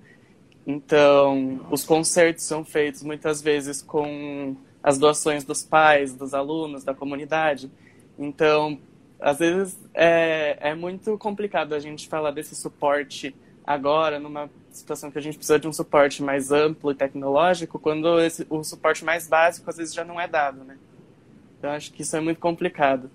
Então, 0.66 1.60
os 1.70 1.84
concertos 1.84 2.46
são 2.46 2.64
feitos 2.64 3.04
muitas 3.04 3.42
vezes 3.42 3.82
com 3.82 4.56
as 4.82 4.98
doações 4.98 5.44
dos 5.44 5.64
pais, 5.64 6.14
dos 6.14 6.34
alunos, 6.34 6.84
da 6.84 6.94
comunidade. 6.94 7.70
Então, 8.18 8.80
às 9.20 9.40
vezes 9.40 9.78
é, 9.94 10.58
é 10.60 10.76
muito 10.76 11.18
complicado 11.18 11.74
a 11.74 11.80
gente 11.80 12.08
falar 12.08 12.32
desse 12.32 12.56
suporte 12.56 13.36
agora, 13.66 14.20
numa 14.20 14.50
situação 14.72 15.12
que 15.12 15.18
a 15.18 15.22
gente 15.22 15.38
precisa 15.38 15.60
de 15.60 15.68
um 15.68 15.74
suporte 15.74 16.22
mais 16.22 16.52
amplo 16.52 16.92
e 16.92 16.96
tecnológico, 16.96 17.80
quando 17.80 18.20
esse, 18.20 18.46
o 18.50 18.64
suporte 18.64 19.06
mais 19.06 19.28
básico 19.28 19.70
às 19.70 19.78
vezes 19.78 19.94
já 19.94 20.04
não 20.04 20.20
é 20.20 20.28
dado, 20.28 20.64
né? 20.64 20.78
Então 21.58 21.72
acho 21.72 21.92
que 21.94 22.02
isso 22.02 22.16
é 22.16 22.20
muito 22.20 22.40
complicado. 22.40 23.10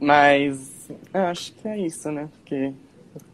Mas 0.00 0.90
acho 1.12 1.52
que 1.54 1.68
é 1.68 1.78
isso, 1.78 2.10
né? 2.10 2.28
Porque 2.32 2.54
é 2.54 2.72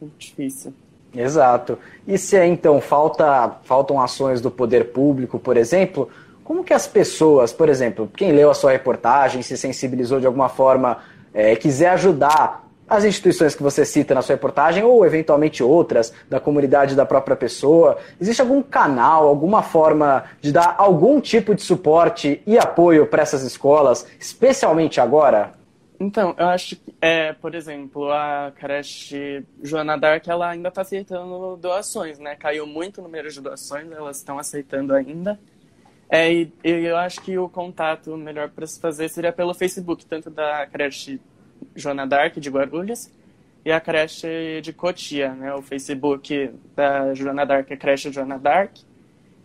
muito 0.00 0.18
difícil. 0.18 0.72
Exato. 1.14 1.78
E 2.06 2.16
se 2.16 2.36
é, 2.36 2.46
então 2.46 2.80
falta, 2.80 3.56
faltam 3.64 4.00
ações 4.00 4.40
do 4.40 4.50
poder 4.50 4.92
público, 4.92 5.38
por 5.38 5.56
exemplo, 5.56 6.08
como 6.42 6.64
que 6.64 6.72
as 6.72 6.86
pessoas, 6.86 7.52
por 7.52 7.68
exemplo, 7.68 8.10
quem 8.16 8.32
leu 8.32 8.50
a 8.50 8.54
sua 8.54 8.72
reportagem, 8.72 9.42
se 9.42 9.56
sensibilizou 9.56 10.20
de 10.20 10.26
alguma 10.26 10.48
forma, 10.48 10.98
é, 11.34 11.54
quiser 11.54 11.90
ajudar 11.90 12.66
as 12.92 13.04
instituições 13.04 13.54
que 13.54 13.62
você 13.62 13.84
cita 13.84 14.14
na 14.14 14.20
sua 14.20 14.34
reportagem 14.34 14.84
ou 14.84 15.04
eventualmente 15.06 15.62
outras 15.62 16.12
da 16.28 16.38
comunidade 16.38 16.94
da 16.94 17.06
própria 17.06 17.34
pessoa? 17.34 17.98
Existe 18.20 18.42
algum 18.42 18.62
canal, 18.62 19.26
alguma 19.26 19.62
forma 19.62 20.24
de 20.40 20.52
dar 20.52 20.74
algum 20.76 21.20
tipo 21.20 21.54
de 21.54 21.62
suporte 21.62 22.42
e 22.46 22.58
apoio 22.58 23.06
para 23.06 23.22
essas 23.22 23.42
escolas, 23.42 24.06
especialmente 24.20 25.00
agora? 25.00 25.52
Então, 25.98 26.34
eu 26.36 26.48
acho 26.48 26.76
que, 26.76 26.94
é, 27.00 27.32
por 27.32 27.54
exemplo, 27.54 28.10
a 28.10 28.52
creche 28.56 29.42
Joana 29.62 29.96
Dark, 29.96 30.26
ela 30.28 30.50
ainda 30.50 30.68
está 30.68 30.82
aceitando 30.82 31.56
doações, 31.56 32.18
né? 32.18 32.36
Caiu 32.36 32.66
muito 32.66 33.00
o 33.00 33.04
número 33.04 33.30
de 33.30 33.40
doações, 33.40 33.90
elas 33.90 34.18
estão 34.18 34.38
aceitando 34.38 34.94
ainda. 34.94 35.38
É, 36.10 36.30
e, 36.30 36.52
e 36.62 36.70
eu 36.84 36.96
acho 36.96 37.22
que 37.22 37.38
o 37.38 37.48
contato 37.48 38.14
melhor 38.18 38.50
para 38.50 38.66
se 38.66 38.78
fazer 38.78 39.08
seria 39.08 39.32
pelo 39.32 39.54
Facebook, 39.54 40.04
tanto 40.04 40.28
da 40.28 40.66
creche 40.66 41.18
Joana 41.74 42.06
Dark 42.06 42.36
de 42.36 42.50
Guarulhos 42.50 43.10
e 43.64 43.70
a 43.70 43.80
creche 43.80 44.60
de 44.62 44.72
Cotia, 44.72 45.32
né? 45.32 45.54
O 45.54 45.62
Facebook 45.62 46.50
da 46.74 47.14
Joana 47.14 47.44
Dark 47.44 47.70
é 47.70 47.76
creche 47.76 48.10
Joana 48.12 48.38
Dark 48.38 48.76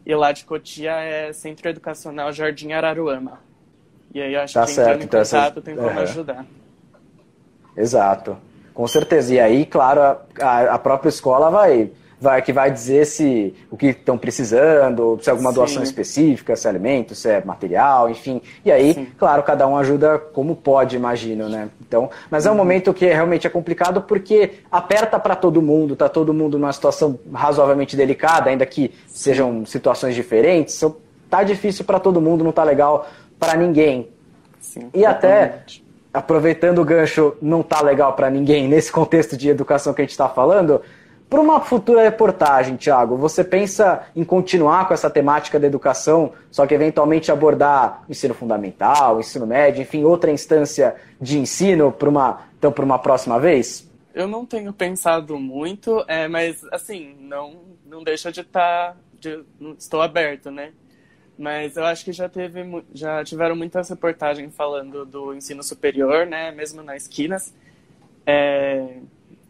e 0.06 0.16
lá 0.16 0.32
de 0.32 0.46
Cotia 0.46 0.92
é 0.94 1.34
Centro 1.34 1.70
Educacional 1.70 2.32
Jardim 2.32 2.72
Araruama. 2.72 3.40
E 4.14 4.22
aí 4.22 4.34
eu 4.34 4.42
acho 4.42 4.54
tá 4.54 4.66
que 4.66 4.72
certo, 4.72 5.04
entrando 5.04 5.26
em 5.26 5.30
contato 5.30 5.62
tem 5.62 5.76
como 5.76 5.90
uhum. 5.90 6.00
ajudar. 6.00 6.46
Exato, 7.76 8.38
com 8.74 8.88
certeza. 8.88 9.34
E 9.34 9.40
aí, 9.40 9.66
claro, 9.66 10.02
a, 10.42 10.74
a 10.74 10.80
própria 10.80 11.10
escola 11.10 11.50
vai 11.52 11.92
vai, 12.20 12.42
que 12.42 12.52
vai 12.52 12.72
dizer 12.72 13.06
se 13.06 13.54
o 13.70 13.78
que 13.78 13.88
estão 13.88 14.18
precisando, 14.18 15.20
se 15.22 15.30
é 15.30 15.32
alguma 15.32 15.52
Sim. 15.52 15.56
doação 15.56 15.84
específica, 15.84 16.56
se 16.56 16.68
é 16.68 16.70
alimento, 16.70 17.14
se 17.14 17.30
é 17.30 17.44
material, 17.44 18.10
enfim. 18.10 18.42
E 18.66 18.72
aí, 18.72 18.94
Sim. 18.94 19.08
claro, 19.18 19.44
cada 19.44 19.68
um 19.68 19.78
ajuda 19.78 20.18
como 20.18 20.56
pode, 20.56 20.96
imagino, 20.96 21.48
né? 21.48 21.70
Então, 21.82 22.10
mas 22.30 22.46
é 22.46 22.50
um 22.50 22.54
uhum. 22.54 22.58
momento 22.58 22.94
que 22.94 23.06
realmente 23.06 23.46
é 23.46 23.50
complicado 23.50 24.02
porque 24.02 24.60
aperta 24.72 25.20
para 25.20 25.36
todo 25.36 25.62
mundo, 25.62 25.96
tá 25.96 26.10
todo 26.10 26.34
mundo 26.34 26.58
numa 26.58 26.74
situação 26.74 27.20
razoavelmente 27.34 27.96
delicada, 27.96 28.50
ainda 28.50 28.66
que 28.66 28.94
Sim. 29.08 29.32
sejam 29.32 29.66
situações 29.66 30.16
diferentes. 30.16 30.84
Tá 31.30 31.44
difícil 31.44 31.86
para 31.86 32.00
todo 32.00 32.22
mundo, 32.22 32.44
não 32.44 32.52
tá 32.52 32.64
legal 32.64 33.08
para 33.40 33.56
ninguém. 33.56 34.10
Sim, 34.60 34.90
e 34.94 35.06
até 35.06 35.62
aproveitando 36.14 36.80
o 36.80 36.86
gancho, 36.86 37.36
não 37.42 37.62
tá 37.62 37.82
legal 37.82 38.14
para 38.14 38.30
ninguém 38.30 38.68
nesse 38.68 38.92
contexto 38.92 39.38
de 39.38 39.50
educação 39.50 39.94
que 39.94 40.02
a 40.02 40.04
gente 40.04 40.12
está 40.12 40.28
falando. 40.28 40.82
Para 41.30 41.42
uma 41.42 41.60
futura 41.60 42.02
reportagem, 42.04 42.78
Tiago, 42.78 43.18
você 43.18 43.44
pensa 43.44 44.08
em 44.16 44.24
continuar 44.24 44.88
com 44.88 44.94
essa 44.94 45.10
temática 45.10 45.60
da 45.60 45.68
educação, 45.68 46.32
só 46.50 46.66
que 46.66 46.74
eventualmente 46.74 47.32
abordar 47.32 48.04
ensino 48.08 48.34
fundamental, 48.34 49.20
ensino 49.20 49.46
médio, 49.46 49.82
enfim, 49.82 50.06
outra 50.06 50.32
instância 50.32 50.96
de 51.20 51.38
ensino 51.38 51.92
para 51.92 52.08
uma, 52.08 52.42
então, 52.58 52.72
para 52.72 52.86
uma 52.86 52.98
próxima 52.98 53.40
vez? 53.40 53.88
eu 54.18 54.28
não 54.28 54.44
tenho 54.46 54.74
pensado 54.74 55.38
muito, 55.38 56.04
é, 56.08 56.28
mas 56.28 56.64
assim, 56.72 57.16
não, 57.20 57.62
não 57.86 58.04
deixa 58.04 58.32
de 58.32 58.42
estar. 58.42 58.94
Tá, 58.94 58.98
de, 59.20 59.44
estou 59.78 60.02
aberto, 60.02 60.50
né? 60.50 60.74
Mas 61.38 61.78
eu 61.78 61.86
acho 61.86 62.04
que 62.04 62.12
já 62.12 62.28
teve, 62.28 62.84
já 62.96 63.24
tiveram 63.24 63.56
muitas 63.56 63.90
reportagens 63.90 64.56
falando 64.56 65.06
do 65.06 65.36
ensino 65.36 65.62
superior, 65.62 66.26
né? 66.26 66.52
Mesmo 66.52 66.82
nas 66.82 67.04
esquinas, 67.04 67.54
é, 68.26 69.02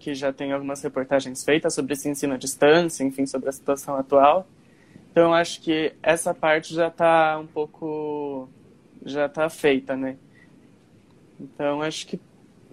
que 0.08 0.16
já 0.16 0.32
tem 0.32 0.54
algumas 0.54 0.82
reportagens 0.82 1.44
feitas 1.44 1.74
sobre 1.74 1.92
esse 1.92 2.08
ensino 2.08 2.36
à 2.36 2.38
distância, 2.38 3.04
enfim, 3.04 3.26
sobre 3.26 3.50
a 3.50 3.52
situação 3.52 3.98
atual. 3.98 4.48
Então 5.12 5.34
acho 5.34 5.60
que 5.60 5.92
essa 6.02 6.34
parte 6.34 6.74
já 6.74 6.88
está 6.88 7.38
um 7.38 7.46
pouco, 7.46 8.48
já 9.06 9.26
está 9.26 9.50
feita, 9.50 9.98
né? 9.98 10.16
Então 11.38 11.82
acho 11.82 12.08
que 12.08 12.22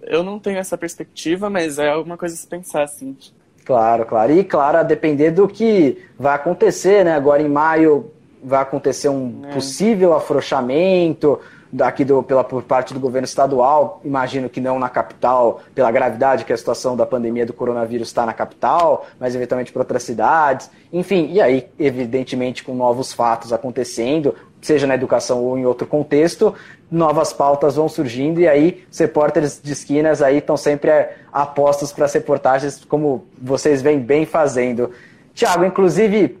eu 0.03 0.23
não 0.23 0.39
tenho 0.39 0.59
essa 0.59 0.77
perspectiva, 0.77 1.49
mas 1.49 1.77
é 1.77 1.89
alguma 1.89 2.15
coisa 2.15 2.33
a 2.35 2.37
se 2.37 2.47
pensar, 2.47 2.83
assim. 2.83 3.17
Claro, 3.65 4.05
claro. 4.05 4.31
E, 4.31 4.41
claro, 4.41 4.77
a 4.77 4.83
depender 4.83 5.31
do 5.31 5.45
que 5.45 6.05
vai 6.17 6.35
acontecer, 6.35 7.03
né? 7.03 7.15
Agora 7.15 7.41
em 7.41 7.49
maio 7.49 8.13
vai 8.45 8.61
acontecer 8.61 9.09
um 9.09 9.41
é. 9.43 9.53
possível 9.53 10.13
afrouxamento 10.13 11.39
daqui 11.75 12.05
do, 12.05 12.23
pela, 12.23 12.43
por 12.43 12.63
parte 12.63 12.93
do 12.93 12.99
governo 12.99 13.25
estadual, 13.25 13.99
imagino 14.03 14.47
que 14.47 14.61
não 14.61 14.79
na 14.79 14.87
capital, 14.87 15.61
pela 15.73 15.91
gravidade 15.91 16.45
que 16.45 16.53
a 16.53 16.57
situação 16.57 16.95
da 16.95 17.05
pandemia 17.05 17.45
do 17.45 17.51
coronavírus 17.51 18.07
está 18.07 18.25
na 18.25 18.33
capital, 18.33 19.05
mas 19.19 19.35
eventualmente 19.35 19.73
para 19.73 19.81
outras 19.81 20.03
cidades. 20.03 20.69
Enfim, 20.93 21.29
e 21.33 21.41
aí, 21.41 21.67
evidentemente, 21.77 22.63
com 22.63 22.73
novos 22.73 23.11
fatos 23.11 23.51
acontecendo, 23.51 24.35
seja 24.61 24.87
na 24.87 24.95
educação 24.95 25.43
ou 25.43 25.57
em 25.57 25.65
outro 25.65 25.85
contexto, 25.85 26.55
novas 26.89 27.33
pautas 27.33 27.75
vão 27.75 27.89
surgindo 27.89 28.39
e 28.39 28.47
aí 28.47 28.85
os 28.89 28.97
repórteres 28.97 29.59
de 29.61 29.73
esquinas 29.73 30.21
aí 30.21 30.37
estão 30.37 30.55
sempre 30.55 30.91
é, 30.91 31.17
apostos 31.31 31.91
para 31.91 32.05
as 32.05 32.13
reportagens, 32.13 32.85
como 32.85 33.25
vocês 33.41 33.81
vêm 33.81 33.99
bem 33.99 34.25
fazendo. 34.25 34.91
Tiago, 35.33 35.65
inclusive, 35.65 36.39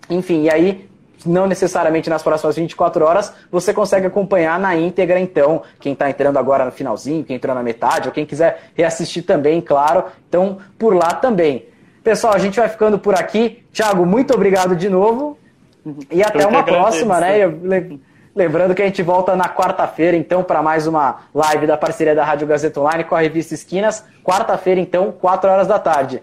enfim, 0.09 0.43
e 0.45 0.51
aí 0.51 0.89
não 1.27 1.47
necessariamente 1.47 2.09
nas 2.09 2.23
próximas 2.23 2.57
24 2.57 3.05
horas, 3.05 3.33
você 3.51 3.75
consegue 3.75 4.07
acompanhar 4.07 4.59
na 4.59 4.75
íntegra, 4.75 5.21
então, 5.21 5.63
quem 5.79 5.93
está 5.93 6.09
entrando 6.09 6.39
agora 6.39 6.65
no 6.65 6.73
finalzinho, 6.73 7.25
quem 7.25 7.37
entrou 7.37 7.55
na 7.55 7.63
metade, 7.63 8.09
ou 8.09 8.15
quem 8.15 8.25
quiser 8.25 8.71
reassistir 8.75 9.25
também, 9.25 9.61
claro, 9.61 10.05
então 10.29 10.59
por 10.79 10.95
lá 10.95 11.13
também. 11.15 11.67
Pessoal, 12.03 12.33
a 12.33 12.39
gente 12.39 12.59
vai 12.59 12.69
ficando 12.69 12.99
por 12.99 13.15
aqui. 13.15 13.63
Tiago, 13.71 14.07
muito 14.07 14.33
obrigado 14.33 14.75
de 14.75 14.89
novo. 14.89 15.37
E 16.11 16.23
até 16.23 16.47
uma 16.47 16.63
próxima, 16.63 17.21
né? 17.21 17.41
Lembrando 18.35 18.75
que 18.75 18.81
a 18.81 18.87
gente 18.87 19.03
volta 19.03 19.37
na 19.37 19.49
quarta-feira, 19.49 20.17
então, 20.17 20.43
para 20.43 20.63
mais 20.63 20.87
uma 20.87 21.25
live 21.35 21.67
da 21.67 21.77
parceria 21.77 22.15
da 22.15 22.25
Rádio 22.25 22.47
Gazeta 22.47 22.81
Online 22.81 23.05
com 23.05 23.15
a 23.15 23.21
revista 23.21 23.53
Esquinas. 23.53 24.03
Quarta-feira, 24.25 24.81
então, 24.81 25.13
4 25.13 25.51
horas 25.51 25.67
da 25.67 25.79
tarde. 25.79 26.23